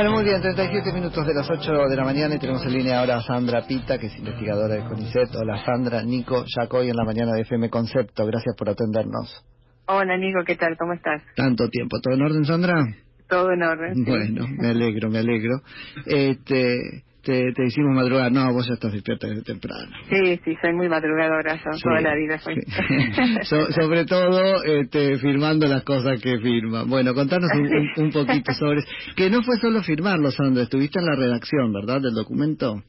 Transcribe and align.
Bueno, 0.00 0.14
muy 0.14 0.24
bien, 0.24 0.40
37 0.40 0.94
minutos 0.94 1.26
de 1.26 1.34
las 1.34 1.50
8 1.50 1.72
de 1.90 1.94
la 1.94 2.04
mañana 2.04 2.34
y 2.34 2.38
tenemos 2.38 2.64
en 2.64 2.72
línea 2.72 3.00
ahora 3.00 3.18
a 3.18 3.20
Sandra 3.20 3.66
Pita, 3.66 3.98
que 3.98 4.06
es 4.06 4.16
investigadora 4.16 4.76
de 4.76 4.84
CONICET. 4.84 5.28
Hola 5.34 5.62
Sandra, 5.62 6.02
Nico 6.02 6.42
Jacoy 6.56 6.88
en 6.88 6.96
la 6.96 7.04
mañana 7.04 7.32
de 7.34 7.42
FM 7.42 7.68
Concepto. 7.68 8.24
Gracias 8.24 8.56
por 8.56 8.70
atendernos. 8.70 9.44
Hola 9.84 10.16
Nico, 10.16 10.38
¿qué 10.46 10.56
tal? 10.56 10.78
¿Cómo 10.78 10.94
estás? 10.94 11.20
Tanto 11.36 11.68
tiempo. 11.68 12.00
¿Todo 12.00 12.14
en 12.14 12.22
orden, 12.22 12.46
Sandra? 12.46 12.82
Todo 13.28 13.52
en 13.52 13.62
orden. 13.62 13.94
sí. 13.94 14.04
Bueno, 14.10 14.46
me 14.48 14.68
alegro, 14.70 15.10
me 15.10 15.18
alegro. 15.18 15.60
Este, 16.06 17.04
te, 17.22 17.52
te 17.52 17.64
hicimos 17.66 17.94
madrugar. 17.94 18.30
No, 18.32 18.52
vos 18.52 18.66
ya 18.66 18.74
estás 18.74 18.92
despierta 18.92 19.26
desde 19.28 19.42
temprano. 19.42 19.90
Sí, 20.08 20.40
sí, 20.44 20.56
soy 20.62 20.72
muy 20.72 20.88
madrugadora, 20.88 21.54
yo 21.56 21.72
Sí. 21.72 21.82
toda 21.82 22.00
la 22.00 22.14
vida 22.14 22.38
soy. 22.38 22.54
Sí. 22.56 22.62
So- 23.42 23.70
sobre 23.72 24.04
todo 24.04 24.62
este, 24.64 25.18
firmando 25.18 25.66
las 25.66 25.82
cosas 25.84 26.20
que 26.22 26.38
firma. 26.38 26.84
Bueno, 26.84 27.14
contanos 27.14 27.50
un, 27.54 27.66
un- 27.66 27.90
un 28.04 28.10
poquito 28.12 28.52
sobre... 28.54 28.80
Que 29.16 29.30
no 29.30 29.42
fue 29.42 29.56
solo 29.58 29.82
firmarlo, 29.82 30.30
Sandra, 30.30 30.62
estuviste 30.64 30.98
en 30.98 31.06
la 31.06 31.16
redacción, 31.16 31.72
¿verdad, 31.72 32.00
del 32.00 32.14
documento? 32.14 32.82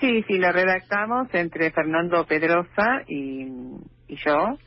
Sí, 0.00 0.22
sí, 0.26 0.38
lo 0.38 0.50
redactamos 0.52 1.28
entre 1.34 1.70
Fernando 1.70 2.24
Pedrosa 2.26 3.02
y, 3.08 3.42
y 4.08 4.16
yo. 4.24 4.58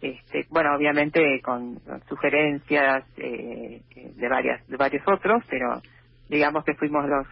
Este, 0.00 0.46
bueno, 0.48 0.74
obviamente 0.76 1.20
con, 1.42 1.74
con 1.80 2.00
sugerencias 2.08 3.04
eh, 3.18 3.82
de 4.16 4.28
varias 4.30 4.66
de 4.66 4.76
varios 4.78 5.02
otros, 5.06 5.42
pero 5.50 5.82
digamos 6.30 6.64
que 6.64 6.72
fuimos 6.74 7.04
los, 7.06 7.26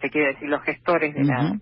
se 0.00 0.10
quiere 0.10 0.28
decir, 0.34 0.48
los 0.48 0.62
gestores 0.62 1.14
de 1.14 1.24
la 1.24 1.58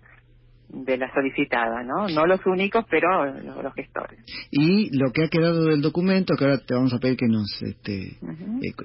de 0.69 0.97
la 0.97 1.09
solicitada, 1.13 1.81
¿no? 1.83 2.09
No 2.09 2.25
los 2.25 2.45
únicos, 2.45 2.83
pero 2.89 3.25
los, 3.25 3.73
gestores. 3.73 4.19
Y 4.51 4.89
lo 4.97 5.11
que 5.13 5.23
ha 5.23 5.29
quedado 5.29 5.63
del 5.63 5.81
documento, 5.81 6.35
que 6.37 6.43
ahora 6.43 6.57
te 6.57 6.73
vamos 6.73 6.93
a 6.93 6.99
pedir 6.99 7.15
que 7.15 7.27
nos 7.27 7.47
este, 7.61 8.17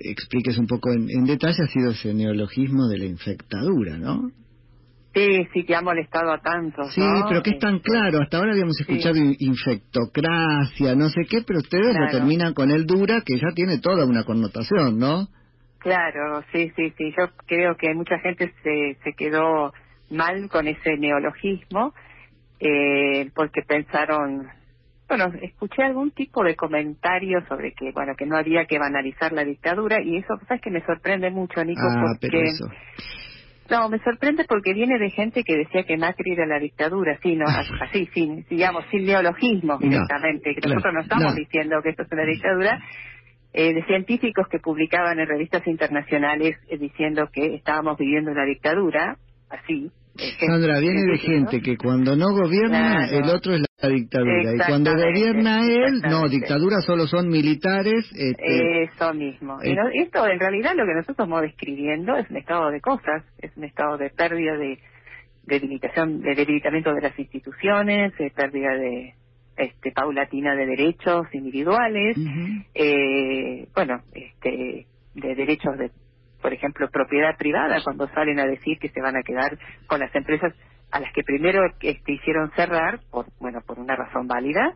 expliques 0.05 0.59
un 0.59 0.69
poco 0.69 0.93
en, 0.93 1.09
en 1.11 1.25
detalle, 1.25 1.61
ha 1.61 1.67
sido 1.67 1.91
ese 1.91 2.15
neologismo 2.15 2.87
de 2.87 2.99
la 2.99 3.07
infectadura, 3.07 3.97
¿no? 3.99 4.31
Sí, 5.13 5.45
sí, 5.53 5.65
que 5.65 5.75
ha 5.75 5.83
molestado 5.83 6.33
a 6.33 6.39
tantos, 6.39 6.95
Sí, 6.95 7.01
¿no? 7.01 7.27
pero 7.29 7.43
que 7.43 7.51
es 7.51 7.59
tan 7.59 7.77
Este, 7.77 7.91
claro. 7.91 8.23
Hasta 8.23 8.39
ahora 8.39 8.53
habíamos 8.53 8.81
escuchado 8.81 9.17
in- 9.17 9.37
infectocracia, 9.41 10.95
no 10.95 11.09
sé 11.09 11.23
qué, 11.29 11.43
pero 11.47 11.59
ustedes 11.59 11.95
lo 11.99 12.09
terminan 12.11 12.55
con 12.55 12.71
el 12.71 12.87
dura, 12.87 13.23
que 13.27 13.37
ya 13.37 13.53
tiene 13.55 13.79
toda 13.79 14.07
una 14.07 14.25
connotación, 14.25 14.99
¿no? 14.99 15.29
Claro, 15.83 16.43
sí, 16.53 16.71
sí, 16.77 16.93
sí. 16.97 17.13
Yo 17.19 17.27
creo 17.47 17.77
que 17.77 17.93
mucha 17.95 18.19
gente 18.21 18.53
se, 18.63 18.97
se 19.03 19.13
quedó 19.15 19.73
mal 20.11 20.49
con 20.49 20.69
ese 20.69 20.97
neologismo 20.97 21.93
eh, 22.61 23.29
porque 23.35 23.63
pensaron, 23.67 24.47
bueno, 25.09 25.33
escuché 25.43 25.83
algún 25.83 26.13
tipo 26.13 26.45
de 26.45 26.55
comentario 26.55 27.45
sobre 27.49 27.73
que, 27.73 27.91
bueno, 27.93 28.15
que 28.17 28.27
no 28.27 28.37
había 28.37 28.67
que 28.67 28.79
banalizar 28.79 29.33
la 29.33 29.45
dictadura 29.45 30.01
y 30.01 30.19
eso, 30.19 30.39
sabes 30.47 30.63
que 30.63 30.71
me 30.71 30.85
sorprende 30.87 31.31
mucho, 31.31 31.65
Nico, 31.65 31.83
ah, 31.83 32.01
porque 32.01 32.29
pero 32.31 32.43
eso. 32.45 32.69
no, 33.69 33.89
me 33.89 33.99
sorprende 34.05 34.45
porque 34.49 34.75
viene 34.75 34.99
de 35.01 35.11
gente 35.11 35.43
que 35.43 35.57
decía 35.57 35.83
que 35.83 35.97
Macri 35.97 36.35
era 36.35 36.47
la 36.47 36.61
dictadura, 36.61 37.19
sí, 37.21 37.35
no, 37.35 37.47
así, 37.81 38.07
sin, 38.15 38.45
digamos, 38.49 38.85
sin 38.93 39.05
neologismos 39.05 39.81
No, 39.81 39.89
directamente, 39.89 40.55
que 40.55 40.61
claro, 40.61 40.75
nosotros 40.77 40.95
no 40.95 41.01
estamos 41.01 41.33
no. 41.33 41.35
diciendo 41.35 41.83
que 41.83 41.89
esto 41.91 42.03
es 42.05 42.13
una 42.13 42.25
dictadura, 42.25 42.81
eh, 43.55 43.75
de 43.75 43.85
científicos 43.85 44.47
que 44.49 44.59
publicaban 44.59 45.19
en 45.19 45.27
revistas 45.29 45.67
internacionales 45.67 46.57
eh, 46.69 46.79
diciendo 46.79 47.29
que 47.33 47.55
estábamos 47.55 47.99
viviendo 47.99 48.31
una 48.31 48.45
dictadura, 48.45 49.17
así. 49.51 49.91
eh, 50.19 50.47
Sandra, 50.47 50.79
viene 50.81 51.03
de 51.11 51.19
gente 51.19 51.61
que 51.61 51.77
cuando 51.77 52.17
no 52.17 52.33
gobierna, 52.35 53.07
Claro. 53.09 53.25
el 53.25 53.31
otro 53.35 53.55
es 53.55 53.63
la 53.83 53.89
dictadura. 53.89 54.55
Y 54.55 54.59
cuando 54.67 54.93
gobierna 54.95 55.61
él, 55.67 56.01
no, 56.09 56.29
dictadura 56.29 56.81
solo 56.81 57.07
son 57.07 57.29
militares. 57.29 58.11
Este, 58.15 58.85
Eso 58.85 59.13
mismo. 59.15 59.61
Eh, 59.63 59.71
Y 59.71 59.75
no- 59.75 59.89
esto 60.03 60.27
en 60.27 60.39
realidad 60.39 60.73
lo 60.77 60.85
que 60.85 60.93
nosotros 60.95 61.15
estamos 61.15 61.43
describiendo 61.43 62.17
es 62.17 62.31
un 62.31 62.37
estado 62.37 62.71
de 62.71 62.81
cosas, 62.81 63.25
es 63.39 63.57
un 63.57 63.65
estado 63.65 63.97
de 63.99 64.11
pérdida 64.11 64.57
de 64.57 64.79
debilitación, 65.45 66.21
de 66.23 66.35
debilitamiento 66.35 66.95
de 66.95 67.01
las 67.03 67.19
instituciones, 67.19 68.17
de 68.17 68.31
pérdida 68.31 68.75
de 68.77 69.15
este 69.57 69.93
paulatina 69.93 70.55
de 70.55 70.67
derechos 70.67 71.27
individuales, 71.33 72.17
eh, 72.75 73.69
bueno, 73.75 74.03
este 74.15 74.87
de 75.15 75.35
derechos 75.35 75.77
de 75.79 75.91
por 76.43 76.53
ejemplo, 76.53 76.91
propiedad 76.91 77.37
privada, 77.39 77.81
cuando 77.85 78.09
salen 78.09 78.41
a 78.41 78.47
decir 78.47 78.79
que 78.79 78.89
se 78.89 79.01
van 79.01 79.17
a 79.17 79.23
quedar 79.23 79.57
con 79.87 80.01
las 80.01 80.13
empresas 80.15 80.53
a 80.91 81.01
las 81.01 81.13
que 81.13 81.23
primero 81.23 81.63
este, 81.81 82.13
hicieron 82.13 82.51
cerrar, 82.57 83.01
por 83.11 83.27
bueno, 83.41 83.61
por 83.65 83.79
una 83.79 83.97
razón 83.97 84.27
válida, 84.27 84.75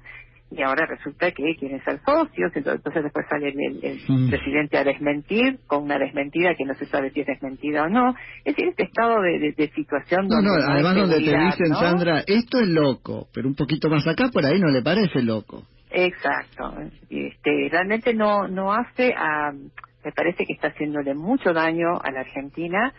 y 0.51 0.62
ahora 0.62 0.87
resulta 0.87 1.31
que 1.33 1.43
quieren 1.59 1.83
ser 1.84 2.01
socios, 2.05 2.53
entonces, 2.55 2.77
entonces 2.77 3.03
después 3.03 3.27
sale 3.29 3.49
el, 3.49 3.84
el- 3.84 4.01
Mm. 4.09 4.31
presidente 4.31 4.79
a 4.79 4.84
desmentir, 4.84 5.59
con 5.67 5.83
una 5.84 5.99
desmentida 5.99 6.55
que 6.55 6.65
no 6.65 6.75
se 6.75 6.87
sabe 6.87 7.11
si 7.11 7.21
es 7.21 7.27
desmentida 7.27 7.84
o 7.84 7.89
no. 7.89 8.15
Es 8.45 8.55
decir, 8.55 8.69
este 8.69 8.84
estado 8.84 9.21
de, 9.23 9.39
de- 9.39 9.53
de 9.53 9.69
situación 9.71 10.29
No, 10.29 10.37
donde 10.37 10.49
no, 10.51 10.55
hay 10.55 10.62
además 10.75 10.95
donde 10.97 11.17
te 11.17 11.37
dicen, 11.39 11.69
¿no? 11.71 11.81
Sandra, 11.81 12.23
esto 12.27 12.61
es 12.61 12.69
loco, 12.69 13.29
pero 13.34 13.49
un 13.49 13.55
poquito 13.57 13.89
más 13.89 14.07
acá 14.07 14.29
por 14.33 14.45
ahí 14.47 14.61
no 14.61 14.69
le 14.69 14.83
parece 14.83 15.23
loco. 15.23 15.65
Exacto. 15.91 16.75
Este, 17.11 17.69
realmente 17.71 18.13
no 18.15 18.49
no 18.49 18.73
hace 18.73 19.15
a, 19.17 19.53
me 19.53 20.13
parece 20.13 20.45
que 20.45 20.53
está 20.53 20.69
haciéndole 20.69 21.15
mucho 21.15 21.53
daño 21.53 21.99
a 22.03 22.11
la 22.13 22.21
Argentina. 22.21 22.93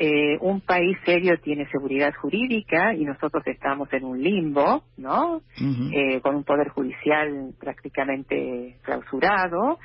Eh, 0.00 0.38
un 0.42 0.60
país 0.60 0.96
serio 1.04 1.40
tiene 1.40 1.66
seguridad 1.70 2.14
jurídica 2.14 2.94
y 2.94 3.04
nosotros 3.04 3.42
estamos 3.46 3.92
en 3.92 4.04
un 4.04 4.22
limbo, 4.22 4.84
¿no? 4.96 5.42
Eh, 5.92 6.20
con 6.20 6.36
un 6.36 6.44
poder 6.44 6.68
judicial 6.68 7.52
prácticamente 7.58 8.76
clausurado, 8.82 9.78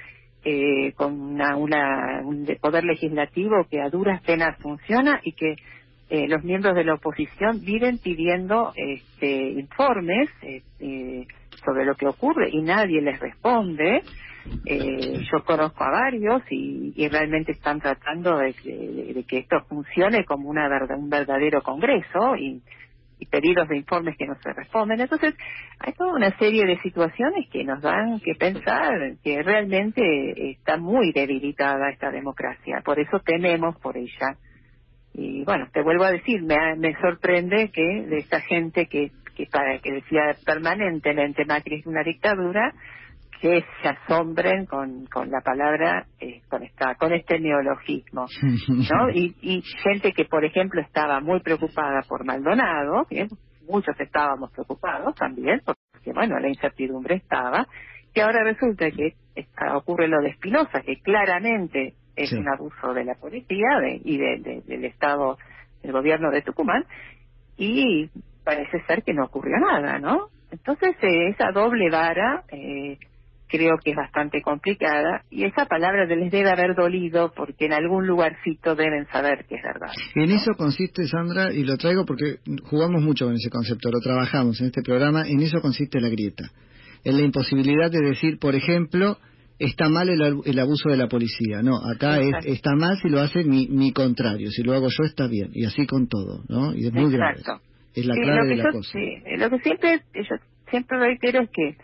eh, 0.45 0.91
con 0.93 1.19
una, 1.19 1.55
una- 1.57 2.21
un 2.23 2.45
de- 2.45 2.57
poder 2.57 2.83
legislativo 2.83 3.65
que 3.71 3.81
a 3.81 3.89
duras 3.89 4.21
penas 4.21 4.55
funciona 4.61 5.19
y 5.23 5.33
que 5.33 5.55
eh, 6.09 6.27
los 6.27 6.43
miembros 6.43 6.75
de 6.75 6.83
la 6.83 6.93
oposición 6.95 7.61
viven 7.61 7.97
pidiendo 7.97 8.71
este, 8.75 9.49
informes 9.51 10.29
sobre 11.65 11.85
lo 11.85 11.95
que 11.95 12.07
ocurre 12.07 12.49
y 12.51 12.61
nadie 12.61 13.01
les 13.01 13.19
responde. 13.19 14.03
Eh, 14.65 15.19
yo 15.31 15.43
conozco 15.43 15.83
a 15.83 15.91
varios 15.91 16.41
y, 16.49 17.07
realmente 17.09 17.51
están 17.51 17.81
tratando 17.81 18.37
de, 18.37 18.55
de- 18.63 19.13
de 19.13 19.23
que 19.25 19.39
esto 19.39 19.61
funcione 19.67 20.23
como 20.25 20.49
una 20.49 20.69
verdad, 20.69 20.97
un 20.97 21.09
verdadero 21.09 21.61
congreso 21.61 22.35
y, 22.37 22.61
pedidos 23.31 23.69
de 23.69 23.77
informes 23.77 24.17
que 24.17 24.27
no 24.27 24.35
se 24.43 24.51
responden. 24.51 24.99
Entonces, 24.99 25.33
hay 25.79 25.93
toda 25.93 26.13
una 26.13 26.37
serie 26.37 26.65
de 26.65 26.77
situaciones 26.81 27.47
que 27.49 27.63
nos 27.63 27.81
dan 27.81 28.19
que 28.19 28.35
pensar 28.35 29.15
que 29.23 29.41
realmente 29.41 30.51
está 30.51 30.75
muy 30.77 31.13
debilitada 31.13 31.89
esta 31.89 32.11
democracia. 32.11 32.81
Por 32.83 32.99
eso 32.99 33.19
tememos 33.19 33.79
por 33.79 33.95
ella. 33.97 34.37
Y 35.13 35.43
bueno, 35.45 35.67
te 35.71 35.81
vuelvo 35.81 36.03
a 36.03 36.11
decir, 36.11 36.43
me, 36.43 36.57
me 36.75 36.95
sorprende 36.99 37.71
que 37.71 37.81
de 37.81 38.17
esta 38.19 38.41
gente 38.41 38.87
que, 38.87 39.11
que, 39.35 39.45
para, 39.45 39.79
que 39.79 39.93
decía 39.93 40.35
permanentemente 40.45 41.45
Macri 41.45 41.75
es 41.79 41.85
una 41.85 42.03
dictadura, 42.03 42.73
que 43.43 43.61
se 43.81 43.89
asombren 43.89 44.65
con, 44.67 45.05
con 45.07 45.29
la 45.29 45.41
palabra, 45.41 46.05
eh, 46.21 46.43
con, 46.49 46.63
esta, 46.63 46.95
con 46.95 47.11
este 47.11 47.39
neologismo. 47.41 48.25
¿no? 48.41 49.09
Y, 49.13 49.35
y 49.41 49.61
gente 49.83 50.13
que, 50.13 50.23
por 50.23 50.45
ejemplo, 50.45 50.79
estaba 50.79 51.19
muy 51.19 51.41
preocupada 51.41 52.03
por 52.07 52.23
Maldonado, 52.23 53.05
que 53.09 53.27
muchos 53.67 53.99
estábamos 53.99 54.49
preocupados 54.53 55.13
también, 55.15 55.61
porque, 55.65 56.13
bueno, 56.13 56.39
la 56.39 56.47
incertidumbre 56.47 57.15
estaba, 57.15 57.67
y 58.15 58.19
ahora 58.21 58.45
resulta 58.45 58.89
que 58.91 59.15
está- 59.35 59.75
ocurre 59.75 60.07
lo 60.07 60.21
de 60.21 60.29
Espinosa, 60.29 60.79
que 60.79 61.01
claramente 61.01 61.95
es 62.15 62.29
Sí. 62.29 62.37
un 62.37 62.47
abuso 62.47 62.93
de 62.93 63.03
la 63.03 63.15
policía 63.15 63.77
de- 63.81 63.99
y 64.05 64.17
de- 64.17 64.39
de- 64.39 64.61
del 64.65 64.85
Estado, 64.85 65.37
del 65.81 65.91
gobierno 65.91 66.31
de 66.31 66.43
Tucumán, 66.43 66.85
y 67.57 68.09
parece 68.45 68.81
ser 68.87 69.03
que 69.03 69.13
no 69.13 69.25
ocurrió 69.25 69.57
nada, 69.59 69.99
¿no? 69.99 70.27
Entonces, 70.49 70.95
eh, 71.01 71.29
esa 71.29 71.51
doble 71.51 71.89
vara 71.89 72.43
eh, 72.49 72.97
creo 73.53 73.77
que 73.83 73.91
es 73.91 73.95
bastante 73.95 74.41
complicada 74.41 75.21
y 75.29 75.43
esa 75.45 75.65
palabra 75.65 76.05
les 76.07 76.31
debe 76.31 76.49
haber 76.49 76.73
dolido 76.75 77.31
porque 77.35 77.65
en 77.67 77.73
algún 77.73 78.07
lugarcito 78.07 78.73
deben 78.75 79.05
saber 79.11 79.45
que 79.47 79.55
es 79.55 79.61
verdad. 79.61 79.93
En 80.15 80.31
eso 80.31 80.53
consiste, 80.57 81.05
Sandra, 81.05 81.53
y 81.53 81.63
lo 81.63 81.77
traigo 81.77 82.03
porque 82.03 82.37
jugamos 82.63 83.03
mucho 83.03 83.25
con 83.25 83.35
ese 83.35 83.51
concepto, 83.51 83.91
lo 83.91 83.99
trabajamos 83.99 84.59
en 84.61 84.67
este 84.67 84.81
programa, 84.81 85.27
en 85.27 85.39
eso 85.41 85.61
consiste 85.61 86.01
la 86.01 86.09
grieta. 86.09 86.45
En 87.03 87.17
la 87.17 87.23
imposibilidad 87.23 87.91
de 87.91 87.99
decir, 87.99 88.39
por 88.39 88.55
ejemplo, 88.55 89.17
está 89.59 89.87
mal 89.87 90.09
el, 90.09 90.19
el 90.45 90.59
abuso 90.59 90.89
de 90.89 90.97
la 90.97 91.07
policía. 91.07 91.61
No, 91.61 91.77
acá 91.77 92.19
es, 92.19 92.33
está 92.45 92.71
mal 92.75 92.97
si 93.01 93.09
lo 93.09 93.19
hace 93.19 93.43
mi, 93.43 93.67
mi 93.67 93.91
contrario, 93.93 94.49
si 94.49 94.63
lo 94.63 94.73
hago 94.73 94.87
yo 94.87 95.03
está 95.05 95.27
bien, 95.27 95.49
y 95.53 95.65
así 95.65 95.85
con 95.85 96.07
todo, 96.07 96.41
¿no? 96.49 96.73
Y 96.73 96.87
es 96.87 96.93
muy 96.93 97.11
grave. 97.11 97.39
Exacto. 97.39 97.63
Es 97.93 98.05
la 98.07 98.15
Sí, 98.15 98.21
clave 98.21 98.37
lo 98.39 98.43
que 98.43 98.49
de 98.49 98.55
la 98.55 98.63
yo, 98.63 98.71
cosa. 98.71 98.91
sí, 98.91 99.37
lo 99.37 99.49
que 99.51 99.59
siempre 99.59 100.01
yo 100.15 100.35
siempre 100.71 100.97
reitero 100.97 101.41
es 101.41 101.49
que 101.51 101.77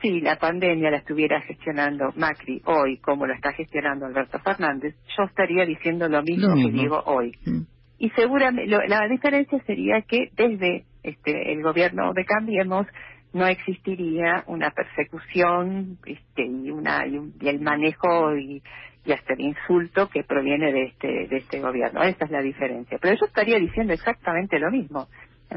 si 0.00 0.20
la 0.20 0.36
pandemia 0.36 0.90
la 0.90 0.98
estuviera 0.98 1.40
gestionando 1.42 2.12
Macri 2.16 2.62
hoy 2.66 2.98
como 2.98 3.26
la 3.26 3.34
está 3.34 3.52
gestionando 3.52 4.06
Alberto 4.06 4.38
Fernández, 4.40 4.94
yo 5.16 5.24
estaría 5.24 5.64
diciendo 5.66 6.08
lo 6.08 6.22
mismo, 6.22 6.48
Lo 6.48 6.54
que 6.54 6.70
digo 6.72 7.02
hoy. 7.06 7.32
Mm. 7.44 7.62
Y 7.98 8.10
seguramente 8.10 8.70
lo- 8.70 8.84
la 8.86 9.08
diferencia 9.08 9.60
sería 9.66 10.02
que 10.02 10.30
desde 10.36 10.84
este 11.02 11.52
el 11.52 11.62
gobierno 11.62 12.12
de 12.12 12.24
Cambiemos 12.24 12.86
no 13.32 13.46
existiría 13.46 14.44
una 14.46 14.70
persecución 14.70 15.98
este, 16.06 16.46
y 16.46 16.70
una 16.70 17.06
y, 17.06 17.18
un- 17.18 17.34
y 17.40 17.48
el 17.48 17.60
manejo 17.60 18.36
y, 18.36 18.62
y 19.04 19.12
hasta 19.12 19.34
el 19.34 19.40
insulto 19.40 20.08
que 20.08 20.22
proviene 20.24 20.72
de 20.72 20.82
este 20.84 21.08
de 21.28 21.36
este 21.38 21.60
gobierno. 21.60 22.02
Esa 22.02 22.24
es 22.24 22.30
la 22.30 22.40
diferencia. 22.42 22.98
Pero 23.00 23.16
yo 23.18 23.26
estaría 23.26 23.58
diciendo 23.58 23.92
exactamente 23.92 24.58
lo 24.58 24.70
mismo. 24.70 25.08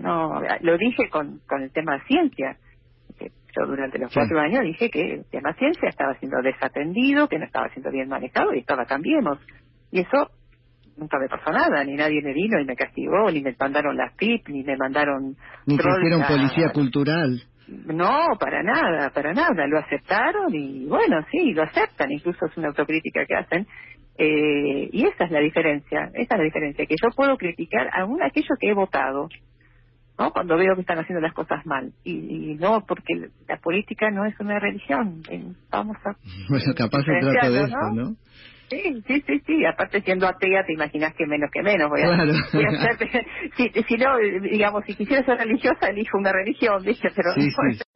No, 0.01 0.41
lo 0.61 0.77
dije 0.77 1.09
con, 1.09 1.41
con 1.47 1.61
el 1.63 1.71
tema 1.71 1.99
ciencia. 2.07 2.57
Yo 3.55 3.65
durante 3.65 3.99
los 3.99 4.13
cuatro 4.13 4.39
años 4.39 4.63
dije 4.63 4.89
que 4.89 5.15
el 5.15 5.25
tema 5.29 5.53
ciencia 5.53 5.89
estaba 5.89 6.13
siendo 6.15 6.41
desatendido, 6.41 7.27
que 7.27 7.39
no 7.39 7.45
estaba 7.45 7.69
siendo 7.69 7.91
bien 7.91 8.07
manejado 8.07 8.53
y 8.53 8.59
estaba 8.59 8.85
cambiemos. 8.85 9.39
Y 9.91 10.01
eso 10.01 10.29
nunca 10.97 11.19
me 11.19 11.27
pasó 11.27 11.51
nada, 11.51 11.83
ni 11.83 11.95
nadie 11.95 12.21
me 12.21 12.33
vino 12.33 12.59
y 12.59 12.65
me 12.65 12.75
castigó, 12.75 13.29
ni 13.31 13.41
me 13.41 13.55
mandaron 13.59 13.97
las 13.97 14.13
PIP, 14.15 14.49
ni 14.49 14.63
me 14.63 14.77
mandaron... 14.77 15.35
Ni 15.65 15.77
te 15.77 15.83
hicieron 15.83 16.23
policía 16.27 16.69
cultural. 16.73 17.41
No, 17.67 18.27
para 18.39 18.63
nada, 18.63 19.09
para 19.11 19.33
nada. 19.33 19.65
Lo 19.67 19.79
aceptaron 19.79 20.53
y 20.53 20.85
bueno, 20.85 21.25
sí, 21.31 21.53
lo 21.53 21.63
aceptan. 21.63 22.11
Incluso 22.11 22.45
es 22.45 22.57
una 22.57 22.69
autocrítica 22.69 23.25
que 23.25 23.35
hacen. 23.35 23.67
Eh, 24.17 24.89
y 24.91 25.05
esa 25.05 25.23
es 25.23 25.31
la 25.31 25.39
diferencia, 25.39 26.11
esa 26.13 26.35
es 26.35 26.37
la 26.37 26.43
diferencia, 26.43 26.85
que 26.85 26.95
yo 27.01 27.09
puedo 27.15 27.37
criticar 27.37 27.89
aún 27.93 28.21
aquello 28.21 28.55
que 28.59 28.69
he 28.69 28.73
votado, 28.73 29.29
¿no? 30.21 30.31
Cuando 30.31 30.57
veo 30.57 30.75
que 30.75 30.81
están 30.81 30.99
haciendo 30.99 31.21
las 31.21 31.33
cosas 31.33 31.65
mal. 31.65 31.91
Y, 32.03 32.55
no, 32.59 32.85
porque 32.87 33.13
la 33.47 33.57
política 33.57 34.11
no 34.11 34.25
es 34.25 34.39
una 34.39 34.59
religión. 34.59 35.21
Vamos 35.69 35.97
a... 36.05 36.15
Bueno, 36.49 36.73
capaz 36.75 37.03
se 37.03 37.11
trata 37.19 37.49
de 37.49 37.63
eso, 37.63 37.91
¿no? 37.93 38.15
Sí, 38.69 39.03
sí, 39.05 39.23
sí, 39.27 39.41
sí. 39.45 39.65
Aparte 39.65 40.01
siendo 40.01 40.27
atea 40.27 40.63
te 40.65 40.73
imaginas 40.73 41.13
que 41.15 41.25
menos 41.25 41.49
que 41.51 41.61
menos 41.61 41.89
voy 41.89 42.01
a, 42.01 42.05
claro. 42.05 42.33
si, 43.57 43.69
si 43.69 43.97
no, 43.97 44.17
digamos, 44.49 44.85
si 44.85 44.95
quisiera 44.95 45.25
ser 45.25 45.39
religiosa, 45.39 45.89
elijo 45.89 46.17
una 46.17 46.31
religión, 46.31 46.81
¿viste? 46.83 47.09
Pero 47.13 47.31
no, 47.35 47.43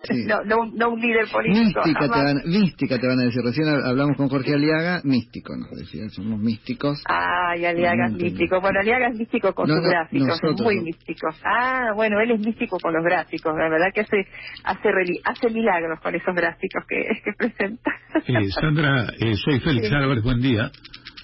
no, 0.46 0.66
no, 0.66 0.90
un 0.90 1.00
líder 1.00 1.28
político. 1.32 1.82
Mística 1.86 2.00
te, 2.00 2.08
van, 2.08 2.42
mística 2.46 3.00
te 3.00 3.08
van 3.08 3.20
a 3.20 3.24
decir. 3.24 3.42
Recién 3.44 3.68
hablamos 3.68 4.18
con 4.18 4.30
Jorge 4.30 4.54
Aliaga, 4.54 5.02
místico, 5.04 5.56
nos 5.56 5.72
decían, 5.72 6.10
somos 6.10 6.40
místicos. 6.40 7.02
Ay, 7.06 7.66
Aliaga 7.66 8.08
es 8.08 8.14
místico. 8.14 8.62
Bueno, 8.62 8.80
Aliaga 8.80 9.10
es 9.10 9.18
místico 9.18 9.54
con 9.54 9.68
sus 9.68 9.82
gráficos, 9.82 10.40
muy 10.64 10.80
místico. 10.82 11.28
Ah, 11.44 11.92
bueno, 11.96 12.20
él 12.20 12.32
es 12.32 12.40
místico 12.40 12.78
con 12.80 12.94
los 12.94 13.04
gráficos. 13.04 13.54
La 13.58 13.70
verdad 13.70 13.88
que 13.94 14.02
hace 14.02 14.26
hace, 14.64 14.90
hace 15.24 15.50
milagros 15.50 16.00
con 16.02 16.16
esos 16.16 16.36
gráficos 16.36 16.84
que, 16.88 17.22
que 17.24 17.32
presenta. 17.38 17.92
Eh, 18.28 18.50
Sandra, 18.50 19.08
eh, 19.20 19.36
soy 19.36 19.60
Félix 19.60 19.92
Álvarez, 19.92 20.24
buen 20.24 20.42
día. 20.42 20.72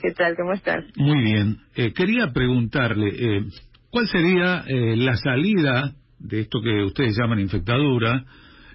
¿Qué 0.01 0.11
tal? 0.11 0.35
¿Cómo 0.35 0.53
estás? 0.53 0.83
Muy 0.95 1.23
bien. 1.23 1.57
Eh, 1.75 1.93
quería 1.93 2.31
preguntarle, 2.33 3.09
eh, 3.09 3.45
¿cuál 3.91 4.07
sería 4.07 4.63
eh, 4.67 4.95
la 4.97 5.15
salida 5.15 5.93
de 6.17 6.41
esto 6.41 6.59
que 6.61 6.83
ustedes 6.83 7.15
llaman 7.17 7.39
infectadura 7.39 8.23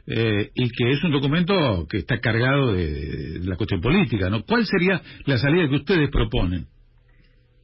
y 0.06 0.70
que 0.70 0.92
es 0.92 1.02
un 1.02 1.10
documento 1.10 1.86
que 1.90 1.98
está 1.98 2.20
cargado 2.20 2.72
de, 2.72 3.40
la 3.42 3.56
cuestión 3.56 3.80
política, 3.80 4.30
¿no? 4.30 4.44
¿Cuál 4.44 4.64
sería 4.64 5.00
la 5.24 5.36
salida 5.38 5.68
que 5.68 5.76
ustedes 5.76 6.10
proponen? 6.10 6.66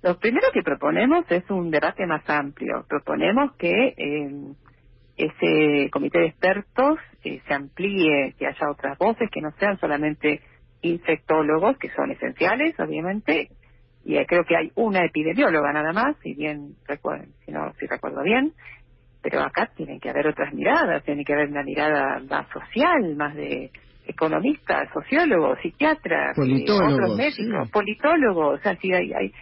Lo 0.02 0.18
primero 0.18 0.48
que 0.52 0.62
proponemos 0.62 1.24
es 1.30 1.48
un 1.50 1.70
debate 1.70 2.04
más 2.06 2.28
amplio. 2.28 2.84
Proponemos 2.88 3.54
que 3.56 3.94
ese 5.16 5.90
comité 5.90 6.18
de 6.18 6.26
expertos 6.26 6.98
se 7.22 7.54
amplíe, 7.54 8.34
que 8.36 8.46
haya 8.46 8.70
otras 8.70 8.98
voces, 8.98 9.30
que 9.30 9.40
no 9.40 9.52
sean 9.52 9.78
solamente 9.78 10.40
infectólogos, 10.82 11.78
que 11.78 11.90
son 11.90 12.10
esenciales, 12.10 12.74
obviamente, 12.80 13.50
y 14.04 14.16
creo 14.26 14.44
que 14.44 14.56
hay 14.56 14.72
una 14.74 15.04
epidemióloga 15.04 15.72
nada 15.72 15.92
más, 15.92 16.16
si 16.22 16.34
bien 16.34 16.74
si 17.46 17.52
no, 17.52 17.72
si 17.78 17.86
recuerdo 17.86 18.22
bien, 18.22 18.52
pero 19.22 19.40
acá 19.40 19.70
tienen 19.76 20.00
que 20.00 20.10
haber 20.10 20.26
otras 20.26 20.52
miradas, 20.52 21.04
tiene 21.04 21.24
que 21.24 21.32
haber 21.32 21.48
una 21.48 21.62
mirada 21.62 22.20
más 22.28 22.46
social, 22.48 23.16
más 23.16 23.34
de 23.34 23.70
economistas, 24.06 24.88
sociólogos, 24.92 25.58
psiquiatras, 25.62 26.36
eh, 26.38 26.64
otros 26.68 27.16
médicos, 27.16 27.70
politólogos, 27.70 28.58
o 28.58 28.62
sea, 28.62 28.76
sí 28.76 28.92
hay, 28.92 29.12
hay 29.12 29.32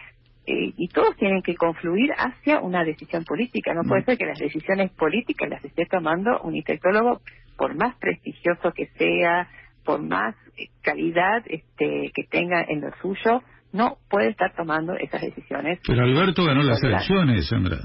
eh, 0.45 0.73
y 0.75 0.87
todos 0.87 1.15
tienen 1.17 1.41
que 1.43 1.55
confluir 1.55 2.11
hacia 2.17 2.59
una 2.61 2.83
decisión 2.83 3.23
política. 3.23 3.73
No 3.73 3.83
puede 3.87 4.01
mm. 4.01 4.05
ser 4.05 4.17
que 4.17 4.25
las 4.25 4.39
decisiones 4.39 4.91
políticas 4.91 5.49
las 5.49 5.63
esté 5.63 5.85
tomando 5.85 6.41
un 6.41 6.55
infectólogo, 6.55 7.21
por 7.57 7.75
más 7.75 7.95
prestigioso 7.97 8.71
que 8.71 8.87
sea, 8.97 9.47
por 9.85 10.01
más 10.01 10.35
eh, 10.57 10.67
calidad 10.81 11.43
este, 11.45 12.11
que 12.13 12.23
tenga 12.29 12.63
en 12.67 12.81
lo 12.81 12.91
suyo, 13.01 13.41
no 13.71 13.97
puede 14.09 14.29
estar 14.29 14.53
tomando 14.55 14.93
esas 14.95 15.21
decisiones. 15.21 15.79
Pero 15.85 16.03
Alberto 16.03 16.43
ganó 16.43 16.63
las 16.63 16.83
elecciones, 16.83 17.47
Sandra. 17.47 17.77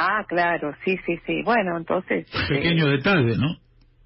Ah, 0.00 0.24
claro, 0.28 0.74
sí, 0.84 0.96
sí, 1.04 1.18
sí. 1.26 1.42
Bueno, 1.44 1.76
entonces... 1.76 2.24
Pequeño 2.48 2.86
eh, 2.86 2.90
detalle, 2.92 3.36
¿no? 3.36 3.56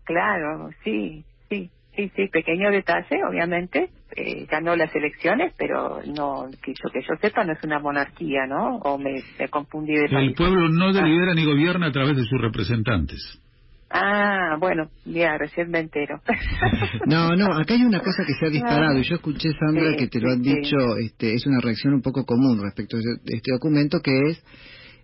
Claro, 0.05 0.71
sí, 0.83 1.23
sí, 1.51 1.71
sí, 1.95 2.11
sí, 2.17 2.29
pequeño 2.29 2.71
detalle, 2.71 3.23
obviamente. 3.29 3.91
Eh, 4.17 4.47
ganó 4.51 4.75
las 4.75 4.95
elecciones, 4.97 5.53
pero 5.59 6.01
no, 6.07 6.49
que 6.63 6.73
yo, 6.73 6.91
que 6.91 7.03
yo 7.03 7.15
sepa, 7.21 7.45
no 7.45 7.53
es 7.53 7.63
una 7.63 7.79
monarquía, 7.79 8.47
¿no? 8.47 8.77
O 8.79 8.97
me, 8.97 9.23
me 9.39 9.49
confundí 9.49 9.93
de 9.93 10.07
El 10.07 10.33
pueblo 10.33 10.71
no 10.71 10.95
delibera 10.95 11.35
ni 11.35 11.45
gobierna 11.45 11.89
a 11.89 11.93
través 11.93 12.17
de 12.17 12.25
sus 12.25 12.41
representantes. 12.41 13.39
Ah, 13.91 14.57
bueno, 14.59 14.89
ya, 15.05 15.37
recién 15.37 15.71
me 15.71 15.81
entero. 15.81 16.23
no, 17.07 17.37
no, 17.37 17.53
acá 17.55 17.75
hay 17.75 17.85
una 17.85 18.01
cosa 18.01 18.25
que 18.27 18.33
se 18.33 18.47
ha 18.47 18.49
disparado 18.49 18.99
y 18.99 19.03
yo 19.03 19.17
escuché, 19.17 19.51
Sandra, 19.59 19.95
que 19.95 20.09
te 20.09 20.21
lo 20.21 20.33
han 20.33 20.41
dicho, 20.41 20.97
este, 20.99 21.35
es 21.35 21.47
una 21.47 21.61
reacción 21.61 21.93
un 21.93 22.01
poco 22.01 22.25
común 22.25 22.63
respecto 22.63 22.97
a 22.97 23.01
este 23.27 23.53
documento, 23.53 24.01
que 24.01 24.13
es, 24.31 24.43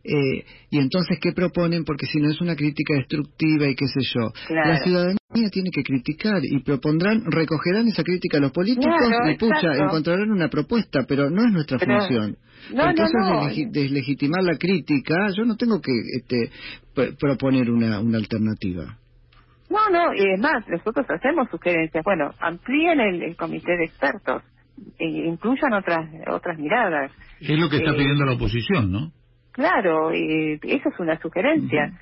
eh, 0.05 0.45
y 0.71 0.79
entonces, 0.79 1.19
¿qué 1.21 1.33
proponen? 1.33 1.85
Porque 1.85 2.07
si 2.07 2.19
no 2.19 2.31
es 2.31 2.41
una 2.41 2.57
crítica 2.57 2.95
destructiva 2.95 3.67
y 3.67 3.75
qué 3.75 3.87
sé 3.87 4.01
yo. 4.15 4.33
La 4.51 4.79
ciudadanía 4.79 5.51
tiene 5.51 5.71
que 5.71 5.83
criticar 5.83 6.41
y 6.43 6.63
propondrán, 6.63 7.25
recogerán 7.31 7.89
esa 7.89 8.03
crítica 8.03 8.39
a 8.39 8.41
los 8.41 8.53
políticos 8.53 8.95
y 9.31 9.37
pucha, 9.37 9.75
encontrarán 9.77 10.31
una 10.31 10.49
propuesta, 10.49 11.05
pero 11.07 11.31
no 11.31 11.43
es 11.47 11.53
nuestra 11.53 11.79
función. 11.79 12.37
No, 12.73 12.91
Entonces, 12.91 13.73
deslegitimar 13.73 14.43
la 14.43 14.57
crítica, 14.57 15.15
yo 15.37 15.45
no 15.45 15.57
tengo 15.57 15.81
que 15.81 15.93
este, 16.17 16.51
proponer 17.19 17.71
una, 17.71 18.01
una 18.01 18.19
alternativa. 18.19 18.99
No, 19.71 19.91
no, 19.91 20.15
y 20.15 20.33
es 20.33 20.41
más, 20.41 20.67
nosotros 20.69 21.07
hacemos 21.11 21.49
sugerencias. 21.51 22.03
Bueno, 22.05 22.31
amplíen 22.41 23.01
el, 23.01 23.37
comité 23.37 23.77
de 23.77 23.85
expertos, 23.85 24.43
e 24.99 25.07
incluyan 25.07 25.75
otras 25.75 26.09
otras 26.31 26.59
miradas. 26.59 27.13
Es 27.41 27.59
lo 27.59 27.69
que 27.69 27.77
está 27.77 27.91
eh, 27.91 27.97
pidiendo 27.97 28.25
la 28.25 28.33
oposición, 28.33 28.91
¿no? 28.91 29.13
Claro, 29.53 30.15
y 30.15 30.61
eso 30.63 30.89
es 30.89 31.01
una 31.01 31.19
sugerencia. 31.21 31.93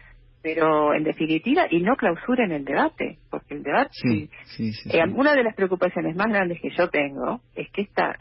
Pero 0.43 0.95
en 0.95 1.03
definitiva, 1.03 1.67
y 1.69 1.81
no 1.81 1.97
clausuren 1.97 2.53
el 2.53 2.65
debate, 2.65 3.19
porque 3.31 3.55
el 3.55 3.65
debate. 3.65 3.91
Sí, 3.91 4.31
sí, 4.45 4.73
sí, 4.73 4.91
eh, 4.97 5.03
una 5.13 5.35
de 5.35 5.43
las 5.43 5.57
preocupaciones 5.57 6.15
más 6.15 6.29
grandes 6.29 6.61
que 6.61 6.71
yo 6.71 6.89
tengo 6.89 7.41
es 7.57 7.69
que 7.73 7.83
esta, 7.83 8.17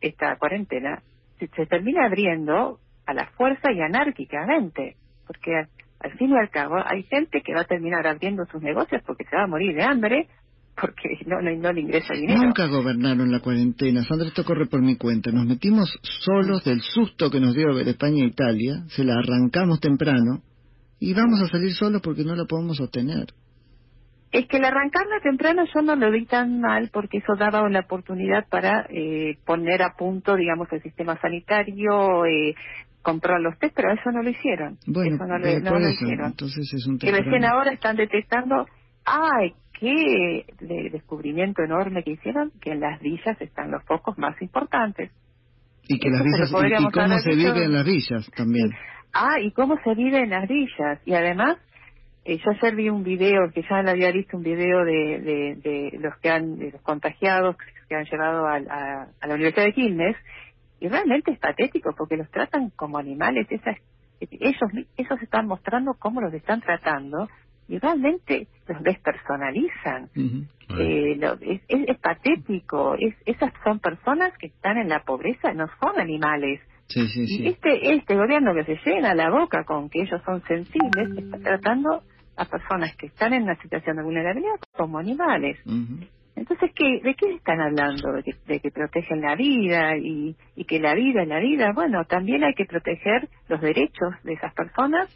esta 0.00 0.36
cuarentena 0.36 1.02
se, 1.38 1.66
termina 1.66 2.06
abriendo 2.06 2.78
a 3.04 3.12
la 3.12 3.26
fuerza 3.26 3.72
y 3.72 3.80
anárquicamente, 3.82 4.96
porque 5.26 5.54
al, 6.00 6.12
fin 6.12 6.30
y 6.30 6.38
al 6.38 6.48
cabo 6.48 6.76
hay 6.82 7.02
gente 7.02 7.42
que 7.42 7.52
va 7.52 7.60
a 7.60 7.66
terminar 7.66 8.06
abriendo 8.06 8.46
sus 8.46 8.62
negocios 8.62 9.02
porque 9.06 9.24
se 9.24 9.36
va 9.36 9.42
a 9.42 9.48
morir 9.48 9.74
de 9.74 9.82
hambre, 9.82 10.28
porque 10.80 11.18
no, 11.26 11.40
no, 11.40 11.50
no 11.56 11.72
le 11.72 11.80
ingresa 11.80 12.14
dinero. 12.14 12.42
Nunca 12.42 12.66
gobernaron 12.66 13.30
la 13.30 13.40
cuarentena. 13.40 14.02
Sandra, 14.04 14.28
esto 14.28 14.44
corre 14.44 14.66
por 14.66 14.82
mi 14.82 14.96
cuenta. 14.96 15.30
Nos 15.30 15.46
metimos 15.46 15.98
solos 16.02 16.64
del 16.64 16.80
susto 16.80 17.30
que 17.30 17.40
nos 17.40 17.54
dio 17.54 17.74
ver 17.74 17.88
España 17.88 18.24
e 18.24 18.28
Italia, 18.28 18.84
se 18.88 19.04
la 19.04 19.14
arrancamos 19.14 19.80
temprano 19.80 20.42
y 20.98 21.14
vamos 21.14 21.42
a 21.42 21.48
salir 21.48 21.72
solos 21.72 22.00
porque 22.02 22.24
no 22.24 22.34
la 22.34 22.44
podemos 22.44 22.76
sostener. 22.76 23.26
Es 24.32 24.46
que 24.48 24.56
el 24.56 24.64
arrancarla 24.64 25.20
temprano 25.22 25.64
yo 25.72 25.82
no 25.82 25.94
lo 25.96 26.10
vi 26.10 26.26
tan 26.26 26.60
mal 26.60 26.90
porque 26.92 27.18
eso 27.18 27.36
daba 27.38 27.66
la 27.70 27.80
oportunidad 27.80 28.46
para 28.48 28.86
eh, 28.90 29.38
poner 29.46 29.82
a 29.82 29.94
punto, 29.96 30.36
digamos, 30.36 30.68
el 30.72 30.82
sistema 30.82 31.18
sanitario, 31.20 32.26
eh, 32.26 32.54
comprar 33.02 33.40
los 33.40 33.56
test, 33.58 33.74
pero 33.74 33.92
eso 33.92 34.10
no 34.10 34.22
lo 34.22 34.28
hicieron. 34.28 34.78
Bueno, 34.86 35.14
eso 35.14 35.26
no, 35.26 35.38
lo, 35.38 35.88
hicieron. 35.88 36.26
Entonces 36.26 36.70
es 36.74 36.86
un 36.86 36.98
que 36.98 37.12
recién 37.12 37.44
ahora 37.44 37.72
están 37.72 37.96
detectando, 37.96 38.66
ay, 39.04 39.54
qué 39.78 40.44
descubrimiento 40.92 41.62
enorme 41.62 42.02
que 42.02 42.12
hicieron, 42.12 42.50
que 42.60 42.72
en 42.72 42.80
las 42.80 43.00
villas 43.00 43.40
están 43.40 43.70
los 43.70 43.82
focos 43.84 44.16
más 44.18 44.40
importantes. 44.40 45.10
Y 45.88 45.98
que 45.98 46.10
las 46.10 46.22
villas, 46.22 46.50
y, 46.50 46.90
cómo 46.90 47.18
se 47.18 47.34
vive 47.36 47.64
en 47.64 47.72
las 47.72 47.84
villas 47.84 48.30
también. 48.36 48.70
Ah, 49.12 49.40
y 49.40 49.52
cómo 49.52 49.76
se 49.84 49.94
vive 49.94 50.22
en 50.22 50.30
las 50.30 50.48
villas. 50.48 51.00
Y 51.04 51.14
además, 51.14 51.58
eh, 52.24 52.38
yo 52.38 52.50
ayer 52.50 52.74
vi 52.74 52.88
un 52.88 53.04
video, 53.04 53.50
que 53.54 53.62
ya 53.62 53.78
había 53.78 54.10
visto 54.10 54.36
un 54.36 54.42
video 54.42 54.84
de, 54.84 55.60
de, 55.62 55.98
los 56.00 56.16
que 56.18 56.30
han, 56.30 56.58
de 56.58 56.72
los 56.72 56.82
contagiados 56.82 57.56
que 57.88 57.94
han 57.94 58.04
llevado 58.04 58.46
a, 58.46 58.56
a, 58.56 59.26
la 59.26 59.34
Universidad 59.34 59.66
de 59.66 59.72
Quilmes, 59.72 60.16
y 60.80 60.88
realmente 60.88 61.30
es 61.30 61.38
patético 61.38 61.94
porque 61.96 62.16
los 62.16 62.28
tratan 62.30 62.70
como 62.70 62.98
animales, 62.98 63.46
esas, 63.50 63.76
ellos, 64.20 64.70
ellos 64.96 65.22
están 65.22 65.46
mostrando 65.46 65.94
cómo 65.98 66.20
los 66.20 66.34
están 66.34 66.60
tratando 66.60 67.28
y 67.68 67.78
realmente 67.78 68.46
los 68.68 68.82
despersonalizan. 68.82 70.08
eh, 70.78 71.18
es, 71.40 71.60
es, 71.68 71.98
patético, 71.98 72.96
es, 72.98 73.14
esas 73.24 73.52
son 73.64 73.78
personas 73.78 74.36
que 74.38 74.46
están 74.48 74.78
en 74.78 74.88
la 74.88 75.00
pobreza, 75.00 75.52
no 75.52 75.66
son 75.80 75.98
animales. 76.00 76.60
Sí, 76.88 77.06
sí, 77.08 77.26
sí. 77.26 77.42
Y 77.42 77.48
este, 77.48 77.94
este 77.94 78.16
gobierno 78.16 78.54
que 78.54 78.64
se 78.64 78.78
llena 78.84 79.14
la 79.14 79.30
boca 79.30 79.64
con 79.64 79.88
que 79.90 80.02
ellos 80.02 80.20
son 80.24 80.42
sensibles, 80.44 81.18
está 81.18 81.38
tratando 81.38 82.02
a 82.36 82.44
personas 82.44 82.94
que 82.96 83.06
están 83.06 83.32
en 83.32 83.44
una 83.44 83.56
situación 83.60 83.96
de 83.96 84.02
vulnerabilidad 84.02 84.54
como 84.76 84.98
animales. 84.98 85.58
Entonces, 86.36 86.70
¿qué, 86.74 87.00
¿de 87.02 87.14
qué 87.14 87.34
están 87.34 87.60
hablando? 87.60 88.12
De 88.12 88.22
que, 88.22 88.32
de 88.46 88.60
que 88.60 88.70
protegen 88.70 89.22
la 89.22 89.34
vida 89.36 89.96
y, 89.96 90.36
y 90.54 90.64
que 90.64 90.78
la 90.78 90.94
vida 90.94 91.22
es 91.22 91.28
la 91.28 91.40
vida. 91.40 91.72
Bueno, 91.74 92.04
también 92.04 92.44
hay 92.44 92.52
que 92.54 92.66
proteger 92.66 93.28
los 93.48 93.60
derechos 93.60 94.12
de 94.22 94.34
esas 94.34 94.52
personas 94.52 95.08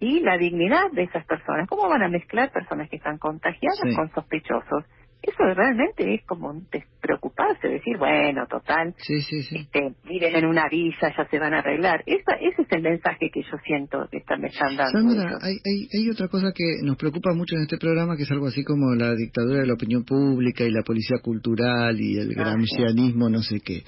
y 0.00 0.20
la 0.20 0.36
dignidad 0.36 0.90
de 0.92 1.04
esas 1.04 1.24
personas. 1.26 1.68
¿Cómo 1.68 1.88
van 1.88 2.02
a 2.02 2.08
mezclar 2.08 2.52
personas 2.52 2.88
que 2.90 2.96
están 2.96 3.18
contagiadas 3.18 3.80
con 3.94 4.12
sospechosos? 4.12 4.84
Eso 5.22 5.42
realmente 5.42 6.14
es 6.14 6.24
como 6.24 6.54
preocuparse, 7.00 7.66
decir, 7.66 7.96
bueno, 7.98 8.46
total, 8.46 8.94
sí, 8.98 9.22
sí, 9.22 9.42
sí. 9.42 9.56
Este, 9.56 9.92
miren 10.04 10.36
en 10.36 10.46
una 10.46 10.68
visa, 10.68 11.12
ya 11.16 11.26
se 11.28 11.38
van 11.38 11.52
a 11.54 11.58
arreglar. 11.60 12.04
Esa, 12.06 12.36
ese 12.36 12.62
es 12.62 12.68
el 12.70 12.82
mensaje 12.82 13.30
que 13.32 13.42
yo 13.42 13.56
siento 13.64 14.06
que 14.10 14.18
están, 14.18 14.40
me 14.40 14.48
están 14.48 14.76
dando. 14.76 14.92
Sandra, 14.92 15.38
hay, 15.42 15.56
hay, 15.64 15.88
hay, 15.92 16.10
otra 16.10 16.28
cosa 16.28 16.52
que 16.54 16.76
nos 16.84 16.96
preocupa 16.96 17.32
mucho 17.34 17.56
en 17.56 17.62
este 17.62 17.78
programa, 17.78 18.16
que 18.16 18.22
es 18.22 18.30
algo 18.30 18.46
así 18.46 18.62
como 18.62 18.94
la 18.94 19.14
dictadura 19.14 19.60
de 19.60 19.66
la 19.66 19.74
opinión 19.74 20.04
pública 20.04 20.62
y 20.62 20.70
la 20.70 20.82
policía 20.82 21.18
cultural 21.20 21.98
y 22.00 22.18
el 22.18 22.32
gramscianismo, 22.34 23.28
no 23.28 23.42
sé 23.42 23.60
qué. 23.60 23.82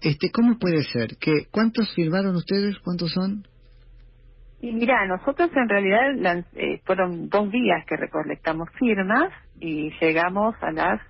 Este, 0.00 0.30
¿Cómo 0.30 0.58
puede 0.58 0.84
ser? 0.84 1.16
que 1.20 1.48
¿Cuántos 1.50 1.92
firmaron 1.94 2.34
ustedes? 2.36 2.78
¿Cuántos 2.78 3.12
son? 3.12 3.44
Y 4.60 4.72
mira, 4.72 5.06
nosotros 5.06 5.50
en 5.54 5.68
realidad 5.68 6.44
eh, 6.54 6.80
fueron 6.84 7.28
dos 7.28 7.50
días 7.50 7.84
que 7.86 7.96
recolectamos 7.96 8.68
firmas 8.78 9.32
y 9.60 9.90
llegamos 10.00 10.54
a 10.60 10.72
las 10.72 11.00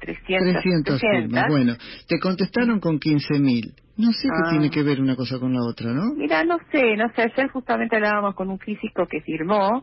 300, 0.00 0.62
300 0.62 1.00
firmas. 1.00 1.46
Bueno, 1.48 1.74
te 2.06 2.18
contestaron 2.18 2.78
con 2.80 2.98
15.000. 2.98 3.74
No 3.96 4.12
sé 4.12 4.28
qué 4.28 4.50
tiene 4.50 4.66
ah. 4.66 4.70
que 4.70 4.82
ver 4.82 5.00
una 5.00 5.16
cosa 5.16 5.38
con 5.38 5.52
la 5.52 5.62
otra, 5.62 5.92
¿no? 5.92 6.14
Mira, 6.14 6.44
no 6.44 6.58
sé, 6.70 6.96
no 6.96 7.08
sé. 7.14 7.22
Ayer 7.22 7.50
justamente 7.50 7.96
hablábamos 7.96 8.34
con 8.34 8.50
un 8.50 8.58
físico 8.58 9.06
que 9.06 9.20
firmó 9.20 9.82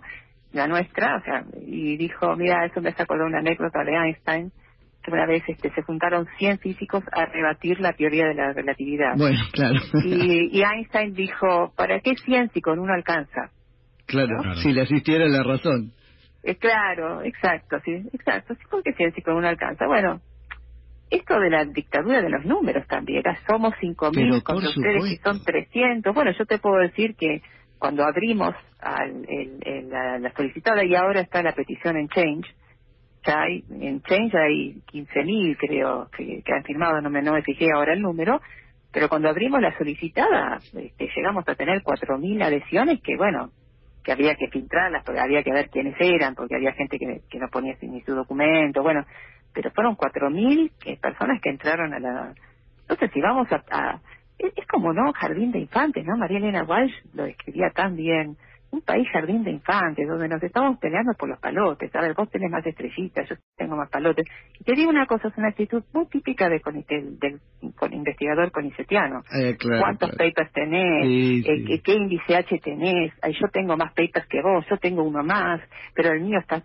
la 0.53 0.67
nuestra, 0.67 1.17
o 1.17 1.21
sea, 1.21 1.43
y 1.65 1.97
dijo, 1.97 2.35
mira, 2.35 2.65
eso 2.65 2.81
me 2.81 2.93
sacó 2.93 3.15
de 3.15 3.25
una 3.25 3.39
anécdota 3.39 3.83
de 3.83 3.91
Einstein 3.95 4.51
una 5.11 5.25
vez 5.25 5.43
este, 5.47 5.71
se 5.71 5.81
juntaron 5.81 6.27
100 6.37 6.59
físicos 6.59 7.03
a 7.11 7.25
rebatir 7.25 7.79
la 7.79 7.93
teoría 7.93 8.27
de 8.27 8.35
la 8.35 8.53
relatividad. 8.53 9.15
Bueno, 9.17 9.39
claro. 9.51 9.79
Y, 10.03 10.61
Einstein 10.61 11.13
dijo, 11.13 11.73
¿para 11.75 11.99
qué 11.99 12.15
100 12.15 12.51
si 12.51 12.61
con 12.61 12.79
uno 12.79 12.93
alcanza? 12.93 13.51
Claro, 14.05 14.55
si 14.55 14.71
le 14.71 14.81
asistiera 14.81 15.27
la 15.27 15.43
razón. 15.43 15.91
Eh, 16.43 16.55
claro, 16.55 17.21
exacto, 17.23 17.77
sí, 17.83 17.91
exacto. 18.13 18.55
Sí, 18.55 18.61
¿Por 18.69 18.83
qué 18.83 18.93
100 18.93 19.13
si 19.13 19.21
con 19.21 19.35
uno 19.35 19.47
alcanza? 19.47 19.85
Bueno, 19.85 20.21
esto 21.09 21.39
de 21.39 21.49
la 21.49 21.65
dictadura 21.65 22.21
de 22.21 22.29
los 22.29 22.45
números 22.45 22.85
también, 22.87 23.23
somos 23.47 23.73
5.000 23.75 24.43
contra 24.43 24.69
ustedes 24.69 25.11
y 25.11 25.17
son 25.17 25.43
300. 25.43 26.13
Bueno, 26.13 26.31
yo 26.37 26.45
te 26.45 26.59
puedo 26.59 26.77
decir 26.77 27.15
que 27.15 27.41
cuando 27.79 28.03
abrimos 28.03 28.55
al, 28.79 29.25
el, 29.27 29.89
la, 29.89 30.19
la 30.19 30.31
solicitada 30.33 30.83
y 30.83 30.95
ahora 30.95 31.21
está 31.21 31.41
la 31.41 31.53
petición 31.53 31.97
en 31.97 32.07
Change, 32.09 32.47
hay, 33.27 33.63
en 33.69 34.01
Change 34.01 34.35
hay 34.35 34.81
15.000 34.91 35.57
creo 35.57 36.09
que, 36.15 36.43
han 36.53 36.63
firmado, 36.63 37.01
no 37.01 37.09
me, 37.09 37.21
no 37.21 37.33
me 37.33 37.41
fijé 37.41 37.67
ahora 37.73 37.93
el 37.93 38.01
número, 38.01 38.41
pero 38.91 39.09
cuando 39.09 39.29
abrimos 39.29 39.61
la 39.61 39.77
solicitada 39.77 40.59
este, 40.73 41.09
llegamos 41.15 41.47
a 41.47 41.55
tener 41.55 41.81
4.000 41.81 42.43
adhesiones 42.43 43.01
que 43.01 43.15
bueno, 43.17 43.51
que 44.03 44.11
había 44.13 44.35
que 44.35 44.47
filtrarlas, 44.47 45.03
porque 45.03 45.19
había 45.19 45.43
que 45.43 45.51
ver 45.51 45.69
quiénes 45.69 45.95
eran, 45.99 46.33
porque 46.33 46.55
había 46.55 46.71
gente 46.73 46.97
que, 46.97 47.21
que 47.29 47.39
no 47.39 47.49
ponía 47.49 47.75
ni 47.81 48.01
su 48.01 48.15
documento, 48.15 48.81
bueno, 48.81 49.05
pero 49.53 49.71
fueron 49.71 49.97
4.000 49.97 50.71
que, 50.79 50.97
personas 50.97 51.41
que 51.41 51.49
entraron 51.49 51.93
a 51.93 51.99
la... 51.99 52.33
Entonces, 52.81 53.11
si 53.11 53.19
vamos 53.19 53.47
a... 53.51 53.99
es, 54.37 54.53
es, 54.55 54.67
como, 54.67 54.93
¿no? 54.93 55.11
Jardín 55.13 55.51
de 55.51 55.59
infantes, 55.59 56.05
¿no? 56.05 56.15
María 56.15 56.37
Elena 56.37 56.63
Walsh 56.63 56.93
lo 57.13 57.25
escribía 57.25 57.71
tan 57.71 57.95
bien 57.95 58.37
un 58.71 58.81
país 58.81 59.07
jardín 59.11 59.43
de 59.43 59.51
infantes, 59.51 60.07
donde 60.07 60.27
nos 60.27 60.43
estamos 60.43 60.77
peleando 60.79 61.13
por 61.13 61.29
los 61.29 61.39
palotes. 61.39 61.93
A 61.95 62.01
ver, 62.01 62.13
vos 62.13 62.29
tenés 62.29 62.51
más 62.51 62.65
estrellitas, 62.65 63.27
yo 63.29 63.35
tengo 63.55 63.75
más 63.75 63.89
palotes. 63.89 64.25
Y 64.59 64.63
te 64.63 64.73
digo 64.73 64.89
una 64.89 65.05
cosa, 65.05 65.29
es 65.29 65.37
una 65.37 65.49
actitud 65.49 65.83
muy 65.93 66.05
típica 66.07 66.49
de, 66.49 66.61
del, 66.87 67.17
del, 67.19 67.39
investigador 67.91 68.51
conicetiano. 68.51 69.23
Eh, 69.33 69.57
¿Cuántos 69.79 70.11
papers 70.11 70.51
tenés? 70.51 71.05
Eh, 71.05 71.81
¿Qué 71.81 71.93
índice 71.93 72.35
H 72.35 72.59
tenés? 72.59 73.13
yo 73.39 73.47
tengo 73.51 73.77
más 73.77 73.93
papers 73.93 74.27
que 74.27 74.41
vos, 74.41 74.65
yo 74.69 74.77
tengo 74.77 75.03
uno 75.03 75.23
más, 75.23 75.61
pero 75.93 76.11
el 76.11 76.21
mío 76.21 76.39
está... 76.39 76.61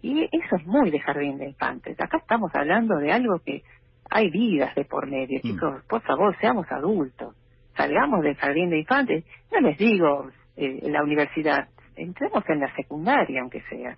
Y 0.00 0.24
eso 0.24 0.56
es 0.56 0.66
muy 0.66 0.90
de 0.90 1.00
jardín 1.00 1.38
de 1.38 1.46
infantes. 1.46 1.98
Acá 2.00 2.18
estamos 2.18 2.54
hablando 2.54 2.98
de 2.98 3.10
algo 3.10 3.40
que 3.44 3.62
hay 4.10 4.30
vidas 4.30 4.74
de 4.74 4.84
por 4.84 5.08
medio. 5.08 5.40
Mm. 5.42 5.42
Chicos, 5.42 5.84
por 5.88 6.02
favor, 6.02 6.36
seamos 6.40 6.70
adultos. 6.70 7.34
Salgamos 7.76 8.22
del 8.22 8.36
jardín 8.36 8.70
de 8.70 8.78
infantes. 8.78 9.24
No 9.52 9.60
les 9.60 9.76
digo 9.78 10.30
eh, 10.58 10.90
la 10.90 11.02
universidad, 11.02 11.68
entremos 11.96 12.44
en 12.48 12.60
la 12.60 12.74
secundaria, 12.74 13.40
aunque 13.40 13.62
sea. 13.68 13.96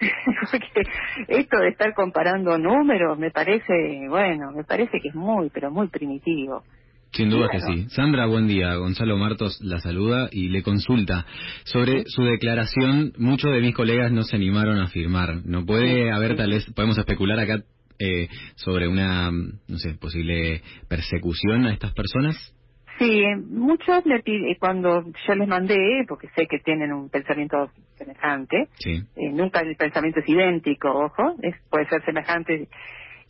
Porque 0.50 0.82
esto 1.28 1.58
de 1.58 1.68
estar 1.68 1.92
comparando 1.94 2.56
números 2.58 3.18
me 3.18 3.30
parece, 3.30 4.06
bueno, 4.08 4.50
me 4.52 4.64
parece 4.64 4.98
que 5.00 5.08
es 5.08 5.14
muy, 5.14 5.50
pero 5.50 5.70
muy 5.70 5.88
primitivo. 5.88 6.62
Sin 7.12 7.28
duda 7.28 7.48
que 7.50 7.60
sí. 7.60 7.88
Sandra, 7.90 8.26
buen 8.26 8.46
día. 8.46 8.76
Gonzalo 8.76 9.16
Martos 9.16 9.58
la 9.60 9.80
saluda 9.80 10.28
y 10.30 10.48
le 10.48 10.62
consulta. 10.62 11.26
Sobre 11.64 12.04
su 12.06 12.22
declaración, 12.22 13.12
muchos 13.18 13.52
de 13.52 13.60
mis 13.60 13.74
colegas 13.74 14.12
no 14.12 14.22
se 14.22 14.36
animaron 14.36 14.78
a 14.78 14.86
firmar. 14.86 15.44
¿No 15.44 15.66
puede 15.66 16.12
haber 16.12 16.36
tal 16.36 16.50
vez, 16.50 16.64
podemos 16.72 16.96
especular 16.98 17.40
acá 17.40 17.64
eh, 17.98 18.28
sobre 18.54 18.86
una, 18.86 19.30
no 19.32 19.78
sé, 19.78 19.94
posible 19.94 20.62
persecución 20.88 21.66
a 21.66 21.72
estas 21.72 21.92
personas? 21.94 22.54
Sí, 23.00 23.24
muchos 23.48 24.04
le 24.04 24.20
piden, 24.20 24.54
cuando 24.60 25.02
yo 25.26 25.34
les 25.34 25.48
mandé, 25.48 26.04
porque 26.06 26.28
sé 26.36 26.46
que 26.46 26.58
tienen 26.58 26.92
un 26.92 27.08
pensamiento 27.08 27.70
semejante, 27.96 28.68
eh, 28.84 29.30
nunca 29.32 29.60
el 29.60 29.74
pensamiento 29.74 30.20
es 30.20 30.28
idéntico, 30.28 30.90
ojo, 30.90 31.34
es, 31.40 31.56
puede 31.70 31.88
ser 31.88 32.04
semejante, 32.04 32.68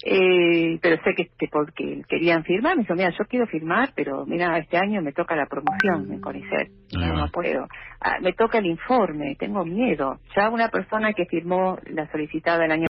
eh, 0.05 0.77
pero 0.83 1.01
sé 1.05 1.15
que, 1.15 1.29
que 1.39 1.47
porque 1.47 2.03
querían 2.09 2.43
firmar, 2.43 2.75
me 2.75 2.83
dijo, 2.83 2.95
mira, 2.95 3.11
yo 3.11 3.25
quiero 3.27 3.47
firmar, 3.47 3.91
pero 3.95 4.27
mira, 4.27 4.59
este 4.59 4.77
año 4.77 5.03
me 5.03 5.13
toca 5.13 5.37
la 5.37 5.47
promoción 5.47 6.11
en 6.11 6.21
CONICET, 6.21 6.69
no, 6.95 7.13
no 7.15 7.29
puedo. 7.29 7.69
Ah, 8.01 8.19
me 8.21 8.33
toca 8.33 8.59
el 8.59 8.67
informe, 8.67 9.37
tengo 9.39 9.65
miedo. 9.65 10.19
Ya 10.35 10.49
una 10.49 10.69
persona 10.69 11.13
que 11.13 11.27
firmó 11.27 11.79
la 11.87 12.11
solicitada 12.11 12.65
el 12.65 12.73
año 12.73 12.90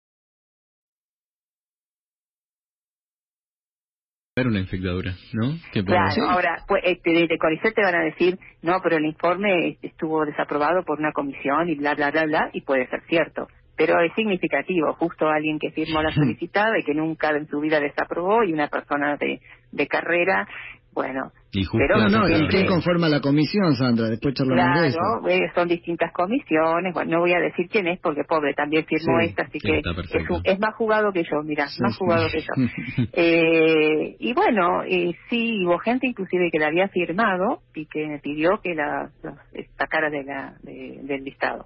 una 4.46 4.60
infectadura, 4.60 5.15
¿no? 5.34 5.56
claro, 5.84 6.29
ahora, 6.29 6.58
pues, 6.67 6.84
este, 6.86 7.27
de 7.27 7.38
CONICET 7.39 7.74
te 7.74 7.82
van 7.82 7.96
a 7.96 8.03
decir, 8.03 8.38
no, 8.62 8.79
pero 8.84 8.98
el 8.98 9.06
informe 9.06 9.77
estuvo 9.82 10.25
desaprobado 10.25 10.84
por 10.84 11.00
una 11.00 11.13
comisión 11.13 11.70
y 11.70 11.75
bla, 11.75 11.96
bla, 11.96 12.12
bla, 12.12 12.25
bla, 12.25 12.50
y 12.53 12.62
puede 12.62 12.88
ser 12.88 13.01
cierto. 13.08 13.48
Pero 13.75 14.00
es 14.01 14.13
significativo, 14.13 14.94
justo 14.94 15.27
alguien 15.27 15.58
que 15.60 15.72
firmó 15.72 16.01
la 16.01 16.12
solicitada 16.12 16.77
y 16.77 16.84
que 16.84 16.94
nunca 16.94 17.29
en 17.29 17.48
su 17.48 17.60
vida 17.60 17.79
desaprobó 17.79 18.44
y 18.44 18.53
una 18.53 18.67
persona 18.67 19.17
de, 19.17 19.39
de 19.72 19.88
carrera 19.88 20.48
bueno, 20.98 21.32
pero 21.51 22.10
no, 22.10 22.27
¿y 22.27 22.48
quién 22.48 22.68
conforma 22.68 23.08
la 23.08 23.22
comisión, 23.22 23.75
Sandra? 23.75 24.10
Después 24.10 24.34
charlamos 24.34 24.82
de 24.82 24.88
eso. 24.88 25.00
Eh, 25.30 25.51
son 25.56 25.68
distintas 25.68 26.12
comisiones, 26.12 26.94
bueno, 26.94 27.12
no 27.12 27.20
voy 27.22 27.34
a 27.34 27.39
decir 27.39 27.68
quién 27.70 27.88
es 27.88 28.00
porque 28.00 28.24
pobre 28.24 28.54
también 28.54 28.86
firmó 28.86 29.20
esta, 29.20 29.44
así 29.44 29.60
que 29.60 29.82
es, 30.44 30.60
más 30.60 30.75
jugado 30.75 31.12
que 31.12 31.24
yo, 31.24 31.42
mira, 31.44 31.68
más 31.80 31.98
jugado 31.98 32.27
que 32.32 32.42
yo. 32.42 33.04
eh, 33.13 34.16
y 34.20 34.34
bueno, 34.34 34.84
eh, 34.84 35.16
sí, 35.30 35.66
hubo 35.66 35.77
gente 35.80 36.08
inclusive 36.08 36.50
que 36.51 36.60
la 36.60 36.68
había 36.68 36.88
firmado 36.89 37.62
y 37.74 37.86
que 37.86 38.08
me 38.08 38.20
pidió 38.20 38.60
que 38.62 38.75
la, 38.75 39.10
sacara 39.77 40.10
de 40.10 40.24
la, 40.24 40.56
del 40.62 41.24
listado. 41.24 41.66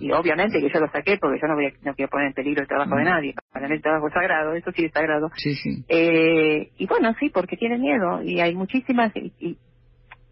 Y 0.00 0.12
obviamente 0.12 0.60
que 0.60 0.70
yo 0.72 0.80
lo 0.80 0.90
saqué 0.90 1.18
porque 1.20 1.38
yo 1.40 1.48
no, 1.48 1.54
voy 1.54 1.66
a, 1.66 1.70
no 1.82 1.94
quiero 1.94 2.10
poner 2.10 2.28
en 2.28 2.32
peligro 2.32 2.62
el 2.62 2.68
trabajo 2.68 2.96
de 2.96 3.04
nadie, 3.04 3.34
para 3.52 3.68
mí 3.68 3.74
el 3.74 3.82
trabajo 3.82 4.08
es 4.08 4.14
sagrado, 4.14 4.54
eso 4.54 4.70
sí 4.72 4.84
es 4.84 4.92
sagrado. 4.92 5.30
Sí, 5.36 5.54
sí. 5.54 5.84
Eh, 5.88 6.70
y 6.78 6.86
bueno, 6.86 7.14
sí, 7.18 7.30
porque 7.30 7.56
tiene 7.56 7.78
miedo 7.78 8.22
y 8.22 8.40
hay 8.40 8.54
muchísimas 8.54 9.14
y, 9.18 9.58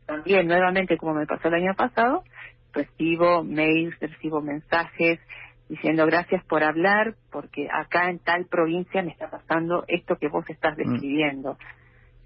también 0.06 0.46
nuevamente 0.46 0.96
como 0.96 1.14
me 1.14 1.26
pasó 1.26 1.48
el 1.48 1.54
año 1.54 1.74
pasado, 1.74 2.22
recibo 2.72 3.42
mails, 3.42 3.98
recibo 4.00 4.40
mensajes 4.40 5.18
diciendo 5.68 6.06
gracias 6.06 6.44
por 6.44 6.62
hablar 6.62 7.16
porque 7.32 7.68
acá 7.72 8.08
en 8.08 8.20
tal 8.20 8.46
provincia 8.46 9.02
me 9.02 9.10
está 9.10 9.28
pasando 9.28 9.84
esto 9.88 10.16
que 10.16 10.28
vos 10.28 10.48
estás 10.48 10.76
mm. 10.76 10.82
describiendo. 10.82 11.58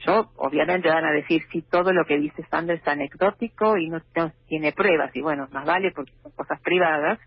Yo, 0.00 0.30
obviamente 0.36 0.88
van 0.88 1.04
a 1.04 1.12
decir 1.12 1.42
si 1.52 1.62
todo 1.62 1.92
lo 1.92 2.04
que 2.06 2.18
dice 2.18 2.42
Sandra 2.50 2.74
es 2.74 2.86
anecdótico 2.86 3.76
y 3.76 3.88
no, 3.88 4.00
tiene 4.46 4.72
pruebas, 4.72 5.14
y 5.14 5.20
bueno, 5.20 5.46
más 5.52 5.66
vale 5.66 5.92
porque 5.94 6.12
son 6.22 6.32
cosas 6.32 6.60
privadas, 6.62 7.18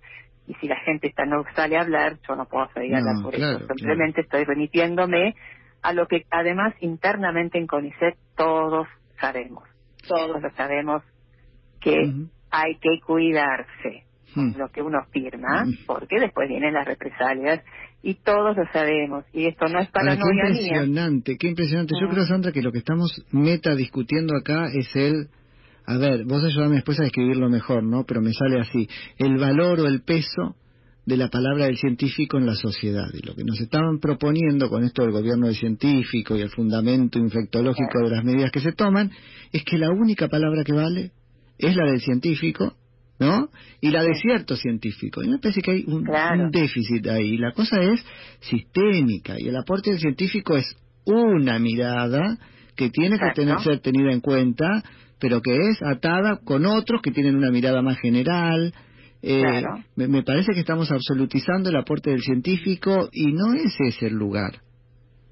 y 0.47 0.55
si 0.55 0.67
la 0.67 0.77
gente 0.77 1.07
está 1.07 1.25
no 1.25 1.45
sale 1.55 1.77
a 1.77 1.81
hablar, 1.81 2.17
yo 2.27 2.35
no 2.35 2.45
puedo 2.45 2.67
salir 2.73 2.95
a 2.95 2.97
hablar 2.97 3.15
por 3.23 3.35
eso. 3.35 3.59
Simplemente 3.75 4.21
estoy 4.21 4.43
remitiéndome 4.43 5.35
a 5.83 5.93
lo 5.93 6.07
que 6.07 6.25
además 6.31 6.73
internamente 6.79 7.57
en 7.57 7.67
CONICET 7.67 8.17
todos 8.35 8.87
sabemos, 9.23 9.63
todos 10.05 10.41
lo 10.41 10.49
sabemos 10.51 11.01
que 11.79 11.95
hay 12.51 12.75
que 12.75 12.99
cuidarse 13.05 14.03
con 14.33 14.57
lo 14.57 14.69
que 14.69 14.81
uno 14.81 14.99
firma, 15.11 15.65
porque 15.85 16.19
después 16.19 16.49
vienen 16.49 16.73
las 16.73 16.85
represalias 16.85 17.63
y 18.01 18.15
todos 18.15 18.57
lo 18.57 18.65
sabemos. 18.73 19.23
Y 19.31 19.45
esto 19.45 19.67
no 19.67 19.79
es 19.79 19.89
para 19.91 20.17
qué 20.17 20.21
impresionante, 20.29 21.37
qué 21.37 21.47
impresionante. 21.47 21.93
Yo 22.01 22.09
creo 22.09 22.25
Sandra 22.25 22.51
que 22.51 22.61
lo 22.61 22.71
que 22.71 22.79
estamos 22.79 23.25
meta 23.31 23.75
discutiendo 23.75 24.35
acá 24.35 24.67
es 24.73 24.93
el 24.95 25.29
a 25.85 25.97
ver, 25.97 26.23
vos 26.25 26.41
ayudame 26.43 26.75
después 26.75 26.99
a 27.01 27.05
escribirlo 27.05 27.49
mejor, 27.49 27.83
¿no? 27.83 28.05
Pero 28.05 28.21
me 28.21 28.31
sale 28.33 28.59
así, 28.59 28.87
el 29.17 29.37
valor 29.37 29.81
o 29.81 29.87
el 29.87 30.01
peso 30.01 30.55
de 31.05 31.17
la 31.17 31.27
palabra 31.27 31.65
del 31.65 31.77
científico 31.77 32.37
en 32.37 32.45
la 32.45 32.55
sociedad. 32.55 33.07
Y 33.13 33.25
lo 33.25 33.35
que 33.35 33.43
nos 33.43 33.59
estaban 33.59 33.99
proponiendo 33.99 34.69
con 34.69 34.83
esto 34.83 35.01
del 35.03 35.11
gobierno 35.11 35.47
del 35.47 35.55
científico 35.55 36.35
y 36.37 36.41
el 36.41 36.49
fundamento 36.49 37.19
infectológico 37.19 37.99
de 38.03 38.09
las 38.09 38.23
medidas 38.23 38.51
que 38.51 38.61
se 38.61 38.71
toman 38.71 39.11
es 39.51 39.63
que 39.63 39.77
la 39.77 39.89
única 39.89 40.27
palabra 40.29 40.63
que 40.63 40.73
vale 40.73 41.11
es 41.57 41.75
la 41.75 41.85
del 41.85 41.99
científico, 41.99 42.73
¿no? 43.19 43.49
Y 43.81 43.89
la 43.89 44.03
de 44.03 44.15
cierto 44.15 44.55
científico. 44.55 45.21
Y 45.23 45.27
me 45.27 45.39
parece 45.39 45.61
que 45.61 45.71
hay 45.71 45.83
un, 45.87 46.05
déficit 46.51 47.07
ahí. 47.07 47.37
La 47.37 47.51
cosa 47.51 47.81
es 47.81 48.03
sistémica 48.39 49.39
y 49.39 49.47
el 49.49 49.57
aporte 49.57 49.91
del 49.91 49.99
científico 49.99 50.55
es 50.55 50.75
una 51.05 51.59
mirada 51.59 52.37
que 52.75 52.89
tiene 52.89 53.19
que 53.19 53.31
tener, 53.35 53.59
ser 53.59 53.79
tenida 53.79 54.11
en 54.11 54.21
cuenta, 54.21 54.83
pero 55.19 55.41
que 55.41 55.51
es 55.53 55.81
atada 55.83 56.39
con 56.43 56.65
otros 56.65 57.01
que 57.01 57.11
tienen 57.11 57.35
una 57.35 57.51
mirada 57.51 57.81
más 57.81 57.99
general, 57.99 58.73
eh, 59.25 59.63
me, 59.95 60.21
parece 60.21 60.51
que 60.53 60.59
estamos 60.59 60.91
absolutizando 60.91 61.69
el 61.69 61.77
aporte 61.77 62.09
del 62.09 62.21
científico 62.21 63.07
y 63.13 63.31
no 63.31 63.53
es 63.53 63.73
ese 63.79 64.07
el 64.07 64.15
lugar. 64.15 64.55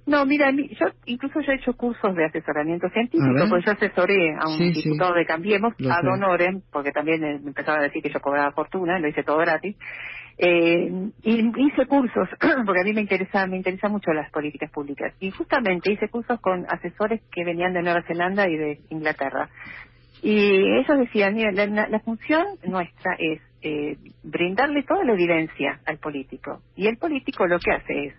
No, 0.05 0.25
mira, 0.25 0.49
yo 0.51 0.87
incluso 1.05 1.41
yo 1.41 1.51
he 1.51 1.55
hecho 1.55 1.73
cursos 1.73 2.15
de 2.15 2.25
asesoramiento 2.25 2.87
científico, 2.89 3.25
porque 3.49 3.65
yo 3.65 3.71
asesoré 3.73 4.35
a 4.39 4.47
un 4.47 4.71
diputado 4.71 5.13
de 5.13 5.25
Cambiemos, 5.25 5.73
a 5.89 6.01
Don 6.01 6.63
porque 6.71 6.91
también 6.91 7.19
me 7.19 7.49
empezaba 7.49 7.79
a 7.79 7.81
decir 7.81 8.01
que 8.01 8.09
yo 8.09 8.21
cobraba 8.21 8.53
fortuna, 8.53 8.97
lo 8.97 9.09
hice 9.09 9.23
todo 9.23 9.37
gratis. 9.39 9.75
Eh, 10.37 11.11
y 11.23 11.51
hice 11.57 11.85
cursos, 11.85 12.29
porque 12.65 12.81
a 12.81 12.83
mí 12.85 12.93
me 12.93 13.01
interesa, 13.01 13.45
me 13.45 13.57
interesa 13.57 13.89
mucho 13.89 14.13
las 14.13 14.31
políticas 14.31 14.71
públicas. 14.71 15.13
Y 15.19 15.31
justamente 15.31 15.91
hice 15.91 16.07
cursos 16.07 16.39
con 16.39 16.65
asesores 16.69 17.21
que 17.29 17.43
venían 17.43 17.73
de 17.73 17.81
Nueva 17.81 18.03
Zelanda 18.03 18.47
y 18.47 18.55
de 18.55 18.79
Inglaterra. 18.89 19.49
Y 20.23 20.79
ellos 20.79 20.97
decían, 20.97 21.35
mira, 21.35 21.51
la 21.51 21.99
función 21.99 22.45
nuestra 22.63 23.15
es 23.19 23.41
eh, 23.61 23.97
brindarle 24.23 24.83
toda 24.83 25.03
la 25.03 25.13
evidencia 25.13 25.79
al 25.85 25.97
político. 25.99 26.61
Y 26.75 26.87
el 26.87 26.97
político 26.97 27.45
lo 27.47 27.59
que 27.59 27.71
hace 27.71 28.05
es, 28.07 28.13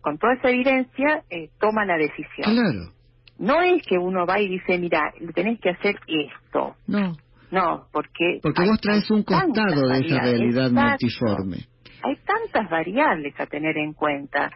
con 0.00 0.18
toda 0.18 0.34
esa 0.34 0.50
evidencia, 0.50 1.22
eh, 1.30 1.50
toma 1.58 1.84
la 1.84 1.96
decisión. 1.96 2.52
Claro. 2.52 2.92
No 3.38 3.62
es 3.62 3.82
que 3.86 3.96
uno 3.96 4.26
va 4.26 4.40
y 4.40 4.48
dice, 4.48 4.78
mira, 4.78 5.12
tenés 5.34 5.60
que 5.60 5.70
hacer 5.70 5.98
esto. 6.06 6.76
No. 6.86 7.16
No, 7.50 7.86
porque... 7.90 8.38
Porque 8.42 8.64
vos 8.64 8.80
traes 8.80 9.10
un 9.10 9.22
costado 9.24 9.88
de 9.88 10.06
esa 10.06 10.20
realidad 10.20 10.70
multiforme. 10.70 11.66
Hay 12.02 12.16
tantas 12.24 12.70
variables 12.70 13.34
a 13.40 13.46
tener 13.46 13.76
en 13.76 13.92
cuenta. 13.92 14.50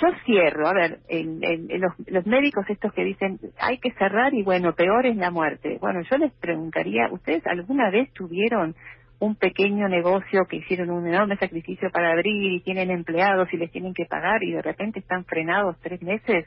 Yo 0.00 0.08
cierro, 0.24 0.68
a 0.68 0.72
ver, 0.72 1.00
en, 1.08 1.40
los, 1.80 1.92
los, 2.06 2.26
médicos 2.26 2.64
estos 2.68 2.92
que 2.92 3.02
dicen 3.02 3.40
hay 3.58 3.78
que 3.78 3.90
cerrar 3.92 4.32
y 4.32 4.42
bueno, 4.42 4.74
peor 4.74 5.06
es 5.06 5.16
la 5.16 5.30
muerte. 5.30 5.78
Bueno, 5.80 6.00
yo 6.08 6.18
les 6.18 6.32
preguntaría, 6.34 7.08
¿ustedes 7.10 7.44
alguna 7.46 7.90
vez 7.90 8.12
tuvieron 8.12 8.76
un 9.20 9.34
pequeño 9.34 9.88
negocio 9.88 10.46
que 10.48 10.56
hicieron 10.58 10.90
un 10.90 11.06
enorme 11.06 11.36
sacrificio 11.36 11.90
para 11.90 12.12
abrir 12.12 12.52
y 12.52 12.60
tienen 12.60 12.90
empleados 12.90 13.48
y 13.52 13.56
les 13.56 13.70
tienen 13.72 13.94
que 13.94 14.06
pagar 14.06 14.42
y 14.42 14.52
de 14.52 14.62
repente 14.62 15.00
están 15.00 15.24
frenados 15.24 15.76
tres 15.82 16.00
meses 16.02 16.46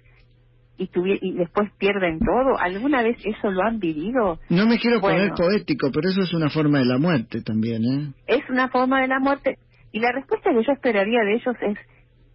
y, 0.77 0.89
y 0.93 1.33
después 1.33 1.69
pierden 1.77 2.19
todo. 2.19 2.57
¿Alguna 2.57 3.03
vez 3.03 3.17
eso 3.25 3.51
lo 3.51 3.61
han 3.61 3.79
vivido? 3.79 4.39
No 4.49 4.65
me 4.65 4.79
quiero 4.79 5.01
poner 5.01 5.31
poético, 5.33 5.89
pero 5.93 6.09
eso 6.09 6.21
es 6.21 6.33
una 6.33 6.49
forma 6.49 6.79
de 6.79 6.85
la 6.85 6.97
muerte 6.97 7.41
también, 7.41 7.83
¿eh? 7.83 8.13
Es 8.25 8.49
una 8.49 8.69
forma 8.69 9.01
de 9.01 9.07
la 9.07 9.19
muerte. 9.19 9.57
Y 9.91 9.99
la 9.99 10.11
respuesta 10.13 10.49
que 10.51 10.63
yo 10.63 10.71
esperaría 10.71 11.19
de 11.23 11.33
ellos 11.35 11.55
es, 11.61 11.77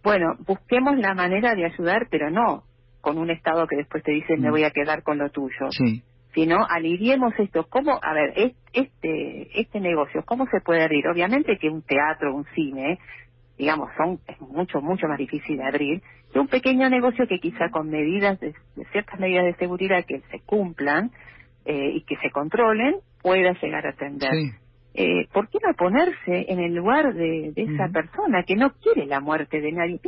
bueno, 0.03 0.35
busquemos 0.45 0.97
la 0.97 1.15
manera 1.15 1.55
de 1.55 1.65
ayudar, 1.65 2.07
pero 2.11 2.29
no 2.29 2.63
con 3.01 3.17
un 3.17 3.31
Estado 3.31 3.67
que 3.67 3.77
después 3.77 4.03
te 4.03 4.11
dice, 4.11 4.37
me 4.37 4.49
mm. 4.49 4.51
voy 4.51 4.63
a 4.63 4.71
quedar 4.71 5.01
con 5.01 5.17
lo 5.17 5.29
tuyo. 5.29 5.71
Sí 5.71 6.03
sino 6.37 6.67
aliviemos 6.69 7.33
esto. 7.39 7.65
¿Cómo, 7.67 7.99
a 7.99 8.13
ver, 8.13 8.53
este, 8.71 9.59
este 9.59 9.79
negocio, 9.79 10.21
cómo 10.23 10.45
se 10.51 10.61
puede 10.61 10.83
abrir? 10.83 11.07
Obviamente 11.07 11.57
que 11.57 11.67
un 11.67 11.81
teatro, 11.81 12.35
un 12.35 12.45
cine, 12.53 12.99
digamos, 13.57 13.89
son 13.97 14.19
es 14.27 14.39
mucho, 14.39 14.79
mucho 14.79 15.07
más 15.07 15.17
difícil 15.17 15.57
de 15.57 15.65
abrir 15.65 16.03
que 16.31 16.39
un 16.39 16.47
pequeño 16.47 16.91
negocio 16.91 17.25
que 17.27 17.39
quizá 17.39 17.69
con 17.71 17.89
medidas, 17.89 18.39
de, 18.39 18.53
ciertas 18.91 19.19
medidas 19.19 19.45
de 19.45 19.55
seguridad 19.55 20.05
que 20.05 20.19
se 20.29 20.41
cumplan 20.41 21.09
eh, 21.65 21.93
y 21.95 22.01
que 22.01 22.17
se 22.17 22.29
controlen, 22.29 22.97
pueda 23.23 23.53
llegar 23.59 23.87
a 23.87 23.89
atender. 23.89 24.29
Eh, 24.93 25.27
¿Por 25.33 25.49
qué 25.49 25.57
no 25.65 25.73
ponerse 25.73 26.45
en 26.49 26.59
el 26.59 26.75
lugar 26.75 27.15
de, 27.15 27.51
esa 27.55 27.87
persona 27.87 28.43
que 28.43 28.55
no 28.55 28.73
quiere 28.73 29.07
la 29.07 29.21
muerte 29.21 29.59
de 29.59 29.71
nadie? 29.71 29.99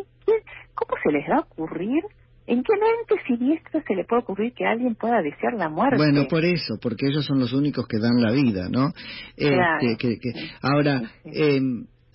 ¿Cómo 0.75 0.95
se 1.03 1.11
les 1.11 1.27
va 1.27 1.37
a 1.37 1.39
ocurrir 1.39 2.03
¿En 2.49 2.63
qué 2.63 2.73
mente 2.73 3.23
siniestro 3.27 3.79
se 3.87 3.93
le 3.93 4.05
puede 4.05 4.23
ocurrir 4.23 4.53
que 4.53 4.65
alguien 4.65 4.95
pueda 4.95 5.21
desear 5.21 5.53
la 5.53 5.69
muerte? 5.69 5.97
Bueno, 5.97 6.27
por 6.27 6.43
eso, 6.43 6.79
porque 6.81 7.05
ellos 7.05 7.23
son 7.23 7.39
los 7.39 7.53
únicos 7.53 7.87
que 7.87 7.99
dan 7.99 8.19
la 8.19 8.31
vida, 8.31 8.69
¿no? 8.69 8.91
Este, 9.37 10.17
ahora, 10.59 11.11
eh, 11.25 11.61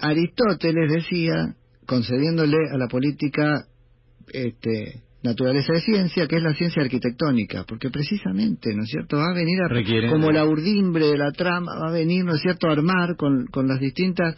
Aristóteles 0.01 0.93
decía, 0.93 1.55
concediéndole 1.87 2.57
a 2.73 2.77
la 2.77 2.89
política 2.89 3.65
este, 4.33 5.05
naturaleza 5.23 5.73
de 5.73 5.81
ciencia, 5.83 6.27
que 6.27 6.37
es 6.37 6.43
la 6.43 6.55
ciencia 6.55 6.83
arquitectónica, 6.83 7.65
porque 7.69 7.91
precisamente, 7.91 8.75
¿no 8.75 8.83
es 8.83 8.91
cierto?, 8.91 9.19
va 9.19 9.31
a 9.31 9.35
venir 9.35 9.59
a, 9.63 10.11
como 10.11 10.33
la 10.33 10.45
urdimbre 10.45 11.07
de 11.07 11.17
la 11.17 11.31
trama, 11.31 11.79
va 11.81 11.91
a 11.91 11.93
venir, 11.93 12.25
¿no 12.25 12.35
es 12.35 12.43
cierto?, 12.43 12.67
a 12.67 12.73
armar 12.73 13.15
con, 13.17 13.47
con 13.47 13.69
las 13.69 13.79
distintas 13.79 14.37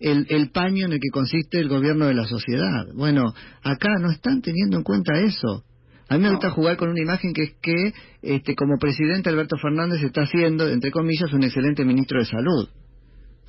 el, 0.00 0.26
el 0.28 0.50
paño 0.50 0.86
en 0.86 0.92
el 0.92 1.00
que 1.00 1.10
consiste 1.12 1.58
el 1.58 1.68
gobierno 1.68 2.06
de 2.06 2.14
la 2.14 2.24
sociedad. 2.24 2.86
Bueno, 2.94 3.34
acá 3.62 3.90
no 4.00 4.10
están 4.10 4.42
teniendo 4.42 4.78
en 4.78 4.82
cuenta 4.82 5.18
eso. 5.20 5.64
A 6.08 6.16
mí 6.16 6.24
me 6.24 6.30
gusta 6.30 6.50
jugar 6.50 6.76
con 6.76 6.88
una 6.88 7.02
imagen 7.02 7.34
que 7.34 7.42
es 7.42 7.54
que, 7.60 7.92
este, 8.22 8.54
como 8.54 8.78
presidente 8.78 9.28
Alberto 9.28 9.56
Fernández 9.58 10.02
está 10.02 10.22
haciendo, 10.22 10.66
entre 10.68 10.90
comillas, 10.90 11.32
un 11.32 11.42
excelente 11.42 11.84
ministro 11.84 12.18
de 12.18 12.24
salud, 12.24 12.68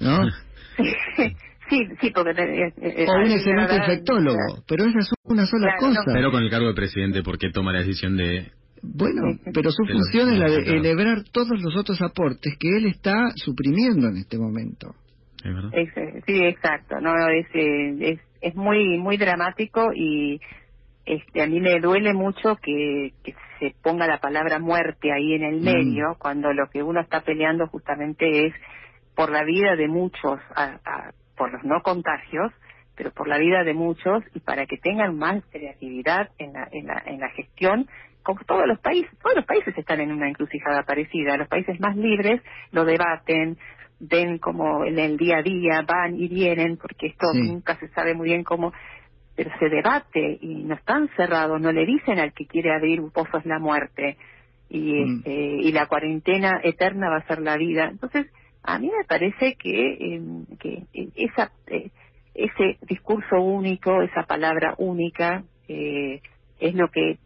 ¿no? 0.02 0.30
Sí, 0.76 1.80
sí, 2.02 2.12
porque... 2.14 2.32
Eh, 2.32 2.74
eh, 2.82 3.06
o 3.08 3.14
un 3.14 3.32
excelente 3.32 3.76
infectólogo, 3.78 4.64
pero 4.68 4.86
esa 4.86 5.00
es 5.00 5.10
una 5.24 5.46
sola 5.46 5.76
cosa. 5.80 6.02
pero 6.14 6.32
con 6.32 6.44
el 6.44 6.50
cargo 6.50 6.68
de 6.68 6.74
presidente, 6.74 7.24
¿por 7.24 7.38
qué 7.38 7.50
toma 7.50 7.72
la 7.72 7.80
decisión 7.80 8.18
de 8.18 8.52
bueno, 8.82 9.38
pero 9.54 9.72
su 9.72 9.84
función 9.86 10.32
es 10.34 10.40
la 10.40 10.50
de 10.50 10.64
celebrar 10.64 11.24
todos 11.32 11.62
los 11.62 11.76
otros 11.76 12.02
aportes 12.02 12.54
que 12.58 12.78
él 12.78 12.86
está 12.86 13.32
suprimiendo 13.36 14.08
en 14.08 14.18
este 14.18 14.38
momento. 14.38 14.96
Sí, 16.26 16.46
exacto. 16.46 17.00
No, 17.00 17.14
es, 17.30 17.48
eh, 17.54 17.96
es, 18.00 18.20
es 18.42 18.56
muy 18.56 18.98
muy 18.98 19.18
dramático 19.18 19.92
y 19.94 20.40
este 21.06 21.42
a 21.42 21.48
mí 21.48 21.60
me 21.60 21.80
duele 21.80 22.14
mucho 22.14 22.56
que, 22.62 23.14
que 23.24 23.34
se 23.60 23.76
ponga 23.82 24.08
la 24.08 24.20
palabra 24.20 24.60
muerte 24.60 25.12
ahí 25.12 25.34
en 25.34 25.44
el 25.44 25.62
mm. 25.62 25.64
medio 25.64 26.16
cuando 26.18 26.54
lo 26.54 26.70
que 26.70 26.84
uno 26.84 27.02
está 27.02 27.22
peleando 27.22 27.68
justamente 27.68 28.48
es 28.48 28.54
por 29.16 29.32
la 29.32 29.44
vida 29.44 29.76
de 29.76 29.88
muchos, 29.88 30.40
por 31.36 31.52
los 31.52 31.64
no 31.64 31.82
contagios, 31.82 32.54
pero 32.96 33.12
por 33.12 33.28
la 33.28 33.38
vida 33.38 33.64
de 33.64 33.74
muchos 33.74 34.24
y 34.34 34.40
para 34.40 34.66
que 34.66 34.78
tengan 34.78 35.18
más 35.18 35.44
creatividad 35.52 36.30
en 36.38 36.54
la, 36.54 36.70
en 36.72 36.88
la, 36.88 37.04
en 37.06 37.20
la 37.20 37.30
gestión 37.30 37.88
como 38.24 38.42
todos 38.46 38.68
los 38.68 38.80
países, 38.80 39.10
todos 39.22 39.36
los 39.38 39.46
países 39.46 39.78
están 39.78 40.02
en 40.02 40.12
una 40.12 40.30
encrucijada 40.30 40.84
parecida. 40.84 41.38
Los 41.38 41.48
países 41.48 41.80
más 41.80 41.96
libres 41.96 42.42
lo 42.72 42.86
debaten, 42.86 43.58
ven 44.00 44.38
como 44.38 44.86
en 44.86 44.98
el 45.00 45.18
día 45.18 45.38
a 45.38 45.44
día 45.44 45.86
van 45.88 46.16
y 46.16 46.28
vienen, 46.28 46.78
porque 46.78 47.08
esto 47.08 47.28
nunca 47.34 47.78
se 47.78 47.90
sabe 47.90 48.14
muy 48.14 48.30
bien 48.30 48.44
cómo, 48.44 48.72
pero 49.36 49.52
se 49.60 49.70
debate 49.70 50.38
y 50.42 50.64
no 50.64 50.76
están 50.76 51.10
cerrados, 51.16 51.60
no 51.62 51.72
le 51.72 51.86
dicen 51.86 52.20
al 52.20 52.34
que 52.34 52.46
quiere 52.46 52.74
abrir 52.74 53.02
un 53.02 53.12
pozo 53.12 53.38
es 53.38 53.46
la 53.46 53.60
muerte 53.60 54.18
y, 54.70 54.94
mm. 54.94 55.18
este, 55.18 55.32
y 55.32 55.72
la 55.72 55.88
cuarentena 55.88 56.60
eterna 56.64 57.10
va 57.10 57.18
a 57.18 57.28
ser 57.28 57.40
la 57.42 57.58
vida. 57.58 57.90
Entonces, 57.90 58.28
a 58.64 58.80
mí 58.80 58.88
me 58.88 59.06
parece 59.06 59.56
que, 59.56 60.16
em, 60.16 60.46
que 60.60 60.84
esa, 61.16 61.52
eh, 61.68 61.90
ese 62.34 62.78
discurso 62.88 63.42
único, 63.42 64.02
esa 64.02 64.24
palabra 64.24 64.76
única, 64.78 65.44
eh, 65.68 66.22
es 66.60 66.76
lo 66.76 66.90
que 66.90 67.18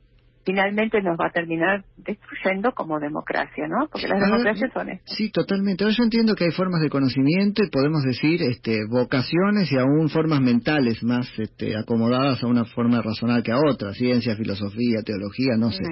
finalmente 0.46 1.02
nos 1.02 1.18
va 1.18 1.28
a 1.28 1.32
terminar 1.32 1.84
destruyendo 1.98 2.72
como 2.74 3.00
democracia, 3.00 3.68
¿no? 3.68 3.88
Porque 3.92 4.08
las 4.08 4.20
democracias 4.20 4.72
son 4.74 4.90
estas. 4.90 5.16
Sí, 5.16 5.32
totalmente. 5.32 5.86
yo 5.90 6.04
entiendo 6.04 6.36
que 6.36 6.46
hay 6.46 6.52
formas 6.52 6.82
de 6.82 6.90
conocimiento 6.90 7.64
y 7.64 7.70
podemos 7.70 8.04
decir 8.04 8.42
este, 8.42 8.80
vocaciones 8.90 9.72
y 9.72 9.78
aún 9.78 10.10
formas 10.10 10.42
mentales 10.42 11.02
más 11.04 11.28
este, 11.38 11.78
acomodadas 11.78 12.44
a 12.44 12.48
una 12.48 12.66
forma 12.66 13.02
razonable 13.02 13.44
que 13.44 13.52
a 13.52 13.58
otra, 13.58 13.94
ciencia, 13.94 14.36
filosofía, 14.36 15.02
teología, 15.06 15.56
no 15.58 15.72
sé. 15.72 15.84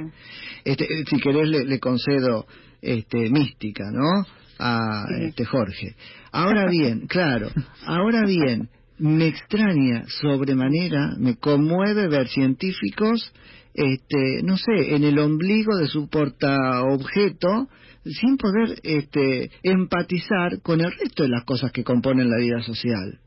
Este, 0.66 0.86
eh, 0.86 1.04
si 1.10 1.18
querés 1.20 1.50
le, 1.50 1.80
concedo 1.80 2.46
este, 2.82 3.30
mística, 3.30 3.86
¿no? 3.92 4.26
A 4.60 5.06
este, 5.22 5.46
Jorge. 5.46 5.96
Ahora 6.32 6.70
bien, 6.70 7.08
claro, 7.08 7.50
ahora 7.86 8.26
bien, 8.26 8.70
me 9.00 9.28
extraña 9.28 10.04
sobremanera, 10.22 11.16
me 11.18 11.36
conmueve 11.36 12.08
ver 12.08 12.28
científicos 12.28 13.34
este, 13.74 14.42
no 14.44 14.58
sé, 14.58 14.96
en 14.96 15.04
el 15.04 15.20
ombligo 15.20 15.76
de 15.78 15.88
su 15.88 16.10
portaobjeto 16.10 17.68
sin 18.04 18.38
poder 18.38 18.80
este, 18.84 19.52
empatizar 19.64 20.62
con 20.62 20.82
el 20.82 20.92
resto 20.92 21.24
de 21.24 21.30
las 21.30 21.44
cosas 21.46 21.72
que 21.72 21.84
componen 21.84 22.30
la 22.30 22.38
vida 22.38 22.62
social. 22.62 23.20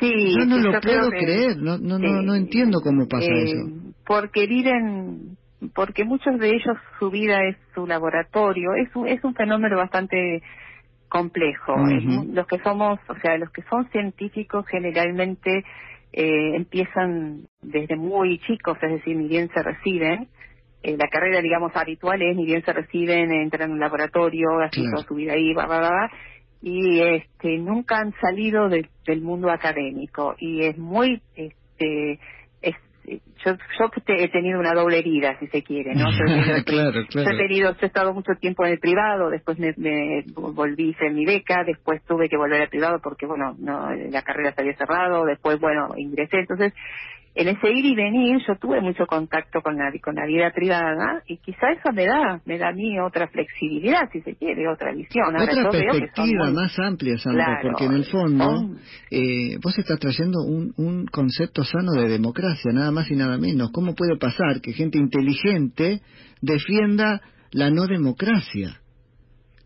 Sí, 0.00 0.34
yo 0.36 0.44
no 0.46 0.58
lo 0.58 0.80
puedo 0.80 1.08
creer, 1.10 1.56
no, 1.56 1.78
no, 1.78 1.98
no, 1.98 2.22
no, 2.22 2.34
entiendo 2.34 2.80
cómo 2.80 3.06
pasa 3.08 3.26
eh, 3.26 3.44
eso. 3.44 3.92
Porque 4.04 4.46
viven, 4.46 5.36
porque 5.74 6.04
muchos 6.04 6.38
de 6.38 6.48
ellos 6.48 6.76
su 6.98 7.10
vida 7.10 7.38
es 7.48 7.56
su 7.74 7.86
laboratorio, 7.86 8.70
es 8.74 8.94
un, 8.94 9.06
es 9.06 9.22
un 9.22 9.34
fenómeno 9.34 9.76
bastante 9.76 10.42
complejo. 11.08 11.76
Los 12.32 12.46
que 12.48 12.58
somos, 12.58 12.98
o 13.08 13.14
sea, 13.20 13.38
los 13.38 13.50
que 13.50 13.62
son 13.70 13.88
científicos 13.90 14.66
generalmente 14.68 15.64
eh, 16.16 16.54
empiezan 16.54 17.48
desde 17.60 17.96
muy 17.96 18.38
chicos, 18.38 18.78
es 18.82 18.90
decir, 18.90 19.16
ni 19.16 19.26
bien 19.26 19.48
se 19.52 19.62
reciben. 19.62 20.28
Eh, 20.82 20.96
la 20.96 21.08
carrera, 21.08 21.40
digamos, 21.40 21.74
habitual 21.74 22.22
es 22.22 22.36
ni 22.36 22.46
bien 22.46 22.64
se 22.64 22.72
reciben, 22.72 23.32
entran 23.32 23.70
en 23.70 23.72
un 23.72 23.80
laboratorio, 23.80 24.60
hacen 24.60 24.90
toda 24.90 25.04
su 25.04 25.14
vida 25.16 25.32
ahí, 25.32 25.52
va, 25.54 25.66
va, 25.66 25.80
va, 25.80 26.10
y 26.62 27.00
este, 27.00 27.58
nunca 27.58 27.98
han 27.98 28.14
salido 28.20 28.68
del 28.68 29.20
mundo 29.20 29.50
académico. 29.50 30.34
Y 30.38 30.62
es 30.62 30.78
muy, 30.78 31.20
este, 31.34 32.18
yo, 33.06 33.52
yo 33.78 33.90
he 34.06 34.28
tenido 34.28 34.58
una 34.58 34.72
doble 34.72 34.98
herida, 34.98 35.38
si 35.38 35.46
se 35.48 35.62
quiere, 35.62 35.94
¿no? 35.94 36.10
Yo, 36.10 36.24
claro, 36.64 37.06
claro. 37.08 37.30
he 37.30 37.36
tenido, 37.36 37.72
yo 37.72 37.78
he 37.82 37.86
estado 37.86 38.14
mucho 38.14 38.32
tiempo 38.40 38.64
en 38.64 38.72
el 38.72 38.78
privado, 38.78 39.30
después 39.30 39.58
me, 39.58 39.74
me 39.76 40.24
volví, 40.34 40.90
hice 40.90 41.10
mi 41.10 41.24
beca, 41.24 41.64
después 41.64 42.02
tuve 42.04 42.28
que 42.28 42.36
volver 42.36 42.62
al 42.62 42.68
privado 42.68 43.00
porque, 43.02 43.26
bueno, 43.26 43.54
no, 43.58 43.94
la 43.94 44.22
carrera 44.22 44.52
se 44.52 44.62
había 44.62 44.76
cerrado, 44.76 45.24
después, 45.24 45.60
bueno, 45.60 45.90
ingresé. 45.96 46.38
Entonces, 46.38 46.72
en 47.34 47.48
ese 47.48 47.70
ir 47.72 47.84
y 47.84 47.94
venir 47.96 48.38
yo 48.46 48.54
tuve 48.56 48.80
mucho 48.80 49.06
contacto 49.06 49.60
con 49.60 49.76
la, 49.76 49.92
con 50.00 50.14
la 50.14 50.24
vida 50.26 50.52
privada 50.52 51.22
y 51.26 51.38
quizá 51.38 51.72
eso 51.72 51.92
me 51.92 52.06
da, 52.06 52.40
me 52.44 52.58
da 52.58 52.68
a 52.68 52.72
mí 52.72 52.98
otra 53.00 53.28
flexibilidad, 53.28 54.08
si 54.12 54.20
se 54.20 54.36
quiere, 54.36 54.68
otra 54.68 54.92
visión. 54.92 55.34
otra 55.34 55.70
perspectiva 55.70 56.50
más 56.52 56.78
amplia, 56.78 57.18
Sandra, 57.18 57.58
porque 57.62 57.86
en 57.86 57.92
el 57.92 58.04
fondo 58.04 58.76
eh, 59.10 59.58
vos 59.60 59.76
estás 59.76 59.98
trayendo 59.98 60.42
un, 60.44 60.72
un 60.76 61.06
concepto 61.06 61.64
sano 61.64 61.92
de 61.92 62.08
democracia, 62.08 62.70
nada 62.72 62.92
más 62.92 63.10
y 63.10 63.16
nada 63.16 63.36
menos. 63.36 63.70
¿Cómo 63.72 63.94
puede 63.94 64.16
pasar 64.16 64.60
que 64.60 64.72
gente 64.72 64.98
inteligente 64.98 66.02
defienda 66.40 67.20
la 67.50 67.70
no 67.70 67.86
democracia? 67.86 68.80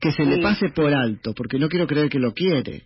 Que 0.00 0.12
se 0.12 0.24
le 0.24 0.40
pase 0.40 0.68
por 0.68 0.94
alto, 0.94 1.34
porque 1.34 1.58
no 1.58 1.68
quiero 1.68 1.86
creer 1.86 2.08
que 2.08 2.20
lo 2.20 2.32
quiere 2.32 2.84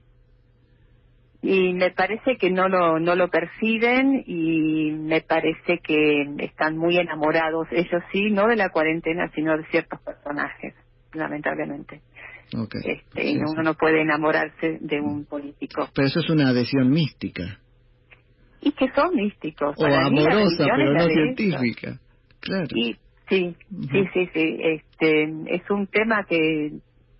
y 1.43 1.75
me 1.75 1.91
parece 1.91 2.37
que 2.37 2.51
no 2.51 2.69
lo 2.69 3.01
no 3.01 3.17
lo 3.17 3.29
perciben 3.29 4.23
y 4.27 4.93
me 4.93 5.23
parece 5.23 5.81
que 5.83 6.23
están 6.39 6.79
muy 6.79 6.99
enamorados 6.99 7.67
ellos 7.73 8.03
sí 8.13 8.31
no 8.31 8.47
de 8.47 8.57
la 8.57 8.69
cuarentena 8.69 9.29
sino 9.35 9.57
de 9.57 9.65
ciertos 9.67 10.01
personajes 10.01 10.75
lamentablemente. 11.15 12.01
Este, 12.85 13.39
uno 13.39 13.63
no 13.63 13.75
puede 13.75 14.03
enamorarse 14.03 14.79
de 14.81 15.01
un 15.01 15.25
político. 15.25 15.89
Pero 15.95 16.07
eso 16.07 16.21
es 16.21 16.29
una 16.29 16.51
adhesión 16.51 16.91
mística. 16.91 17.59
Y 18.61 18.73
que 18.73 18.91
son 18.95 19.15
místicos 19.15 19.75
o 19.79 19.87
amorosa 19.87 20.67
pero 20.77 20.93
no 20.93 21.07
científica. 21.07 21.99
Claro. 22.41 22.69
Y 22.75 22.97
sí 23.29 23.57
sí 23.71 24.05
sí 24.13 24.29
sí 24.35 24.59
este 24.61 25.23
es 25.47 25.71
un 25.71 25.87
tema 25.87 26.25
que 26.25 26.73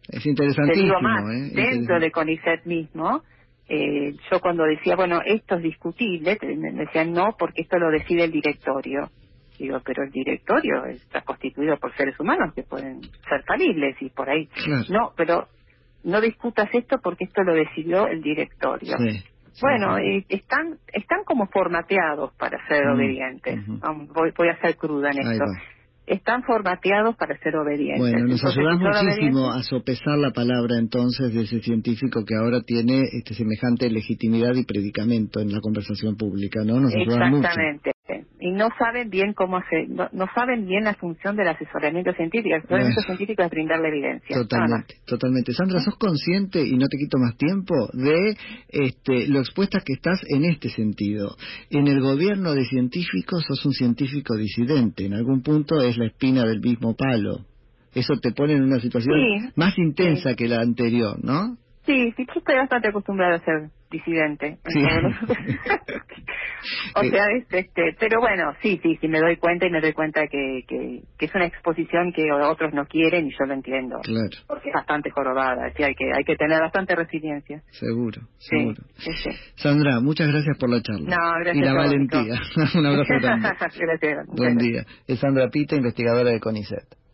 es 0.09 0.27
interesantísimo 0.27 1.01
más, 1.01 1.25
¿eh? 1.35 1.51
dentro 1.55 1.99
de 1.99 2.11
CONICET 2.11 2.67
mismo 2.67 3.23
eh, 3.69 4.15
yo 4.31 4.41
cuando 4.41 4.65
decía, 4.65 4.97
bueno, 4.97 5.21
esto 5.25 5.57
es 5.57 5.63
discutible, 5.63 6.39
me 6.43 6.73
decían 6.73 7.13
no, 7.13 7.37
porque 7.39 7.63
esto 7.63 7.79
lo 7.79 7.91
decide 7.91 8.25
el 8.25 8.33
directorio. 8.33 9.11
Digo, 9.59 9.81
pero 9.85 10.03
el 10.03 10.11
directorio 10.11 10.87
está 10.87 11.21
constituido 11.23 11.77
por 11.77 11.95
seres 11.95 12.19
humanos 12.19 12.53
que 12.55 12.65
pueden 12.65 13.01
ser 13.29 13.45
falibles 13.47 13.97
y 14.01 14.11
por 14.11 14.29
ahí. 14.29 14.49
No, 14.89 15.13
pero 15.17 15.49
no 16.05 16.21
discutas 16.21 16.69
esto 16.73 16.99
porque 17.03 17.25
esto 17.25 17.43
lo 17.45 17.55
decidió 17.55 18.09
el 18.09 18.23
directorio. 18.23 18.97
bueno, 19.61 19.99
eh, 19.99 20.25
están 20.29 20.79
están 20.93 21.23
como 21.25 21.47
formateados 21.47 22.33
para 22.35 22.67
ser 22.67 22.87
mm, 22.87 22.95
obedientes. 22.95 23.61
voy, 24.13 24.33
voy 24.37 24.49
a 24.49 24.61
ser 24.61 24.77
cruda 24.77 25.11
en 25.11 25.19
esto 25.19 25.45
están 26.07 26.43
formateados 26.43 27.17
para 27.17 27.39
ser 27.39 27.57
obedientes. 27.57 27.99
Bueno, 27.99 28.27
nos 28.27 28.45
ayudas 28.45 28.79
muchísimo 28.79 29.51
a 29.51 29.63
sopesar 29.63 30.19
la 30.19 30.31
palabra 30.31 30.77
entonces 30.79 31.33
de 31.33 31.43
ese 31.43 31.61
científico 31.61 32.25
que 32.25 32.35
ahora 32.35 32.61
tiene 32.61 33.03
este 33.13 33.35
semejante 33.35 33.89
legitimidad 33.89 34.55
y 34.55 34.65
predicamento 34.65 35.41
en 35.41 35.53
la 35.53 35.61
conversación 35.61 36.17
pública, 36.17 36.65
¿no? 36.65 36.81
Nos 36.81 36.93
Exactamente. 36.95 37.92
Y 38.41 38.51
no 38.51 38.69
saben 38.77 39.09
bien 39.09 39.33
cómo 39.35 39.59
hacer, 39.59 39.89
no, 39.89 40.27
saben 40.35 40.67
bien 40.67 40.85
la 40.85 40.95
función 40.95 41.37
del 41.37 41.47
asesoramiento 41.47 42.13
científico. 42.13 42.49
El 42.49 42.61
asesoramiento 42.61 43.03
científico 43.03 43.43
es 43.43 43.51
brindarle 43.51 43.89
evidencia. 43.89 44.37
Totalmente, 44.37 44.97
totalmente. 45.07 45.53
Sandra, 45.53 45.79
¿sos 45.79 45.97
consciente, 45.97 46.61
y 46.67 46.77
no 46.77 46.89
te 46.89 46.97
quito 46.99 47.19
más 47.19 47.37
tiempo, 47.37 47.75
de 47.93 48.37
este, 48.69 49.29
lo 49.29 49.39
expuesta 49.39 49.81
que 49.85 49.93
estás 49.93 50.21
en 50.29 50.45
este 50.45 50.71
sentido? 50.71 51.37
En 51.71 51.87
el 51.87 52.01
gobierno 52.01 52.53
de 52.53 52.65
científicos 52.65 53.45
sos 53.47 53.65
un 53.65 53.73
científico 53.73 54.35
disidente. 54.37 55.07
En 55.07 55.15
algún 55.15 55.43
punto 55.43 55.81
es 55.81 55.97
la 55.97 56.07
espina 56.07 56.45
del 56.45 56.61
mismo 56.61 56.97
palo. 56.97 57.47
Eso 57.95 58.15
te 58.21 58.33
pone 58.33 58.55
en 58.55 58.63
una 58.63 58.81
situación 58.81 59.53
más 59.55 59.79
intensa 59.79 60.35
que 60.35 60.49
la 60.49 60.61
anterior, 60.61 61.23
¿no? 61.23 61.57
Sí, 61.85 62.13
sí, 62.17 62.25
yo 62.27 62.35
estoy 62.37 62.57
bastante 62.57 62.89
acostumbrada 62.89 63.37
a 63.37 63.41
ser 63.41 63.71
disidente. 63.91 64.59
o 66.95 67.03
sea, 67.03 67.25
este, 67.51 67.97
pero 67.99 68.21
bueno, 68.21 68.55
sí, 68.63 68.79
sí, 68.83 68.97
sí, 69.01 69.09
me 69.09 69.19
doy 69.21 69.37
cuenta 69.37 69.67
y 69.67 69.71
me 69.71 69.81
doy 69.81 69.93
cuenta 69.93 70.29
que, 70.29 70.63
que, 70.67 71.03
es 71.19 71.35
una 71.35 71.47
exposición 71.47 72.13
que 72.13 72.31
otros 72.33 72.73
no 72.73 72.87
quieren 72.87 73.27
y 73.27 73.33
yo 73.33 73.45
lo 73.47 73.55
entiendo. 73.55 73.99
Claro. 74.03 74.29
Porque 74.47 74.69
es 74.69 74.75
bastante 74.75 75.11
jorobada, 75.11 75.73
sí, 75.77 75.83
hay 75.83 75.95
que, 75.95 76.05
hay 76.17 76.25
que 76.25 76.37
tener 76.37 76.61
bastante 76.61 76.95
resiliencia. 76.95 77.63
Seguro, 77.71 78.23
seguro. 78.39 78.81
Sandra, 79.57 80.01
muchas 80.01 80.29
gracias 80.29 80.57
por 80.59 80.71
la 80.71 80.81
charla. 80.83 81.17
No, 81.17 81.35
gracias. 81.41 81.57
Y 81.57 81.61
la 81.61 81.75
valentía. 81.75 82.41
Un 82.79 82.87
abrazo 82.87 83.15
grande. 83.21 83.49
gracias. 83.59 84.27
Buen 84.29 84.57
día. 84.57 84.85
Es 85.07 85.19
Sandra 85.19 85.49
Pita, 85.49 85.77
investigadora 85.77 86.31
de 86.31 86.41
CONICET. 86.41 87.03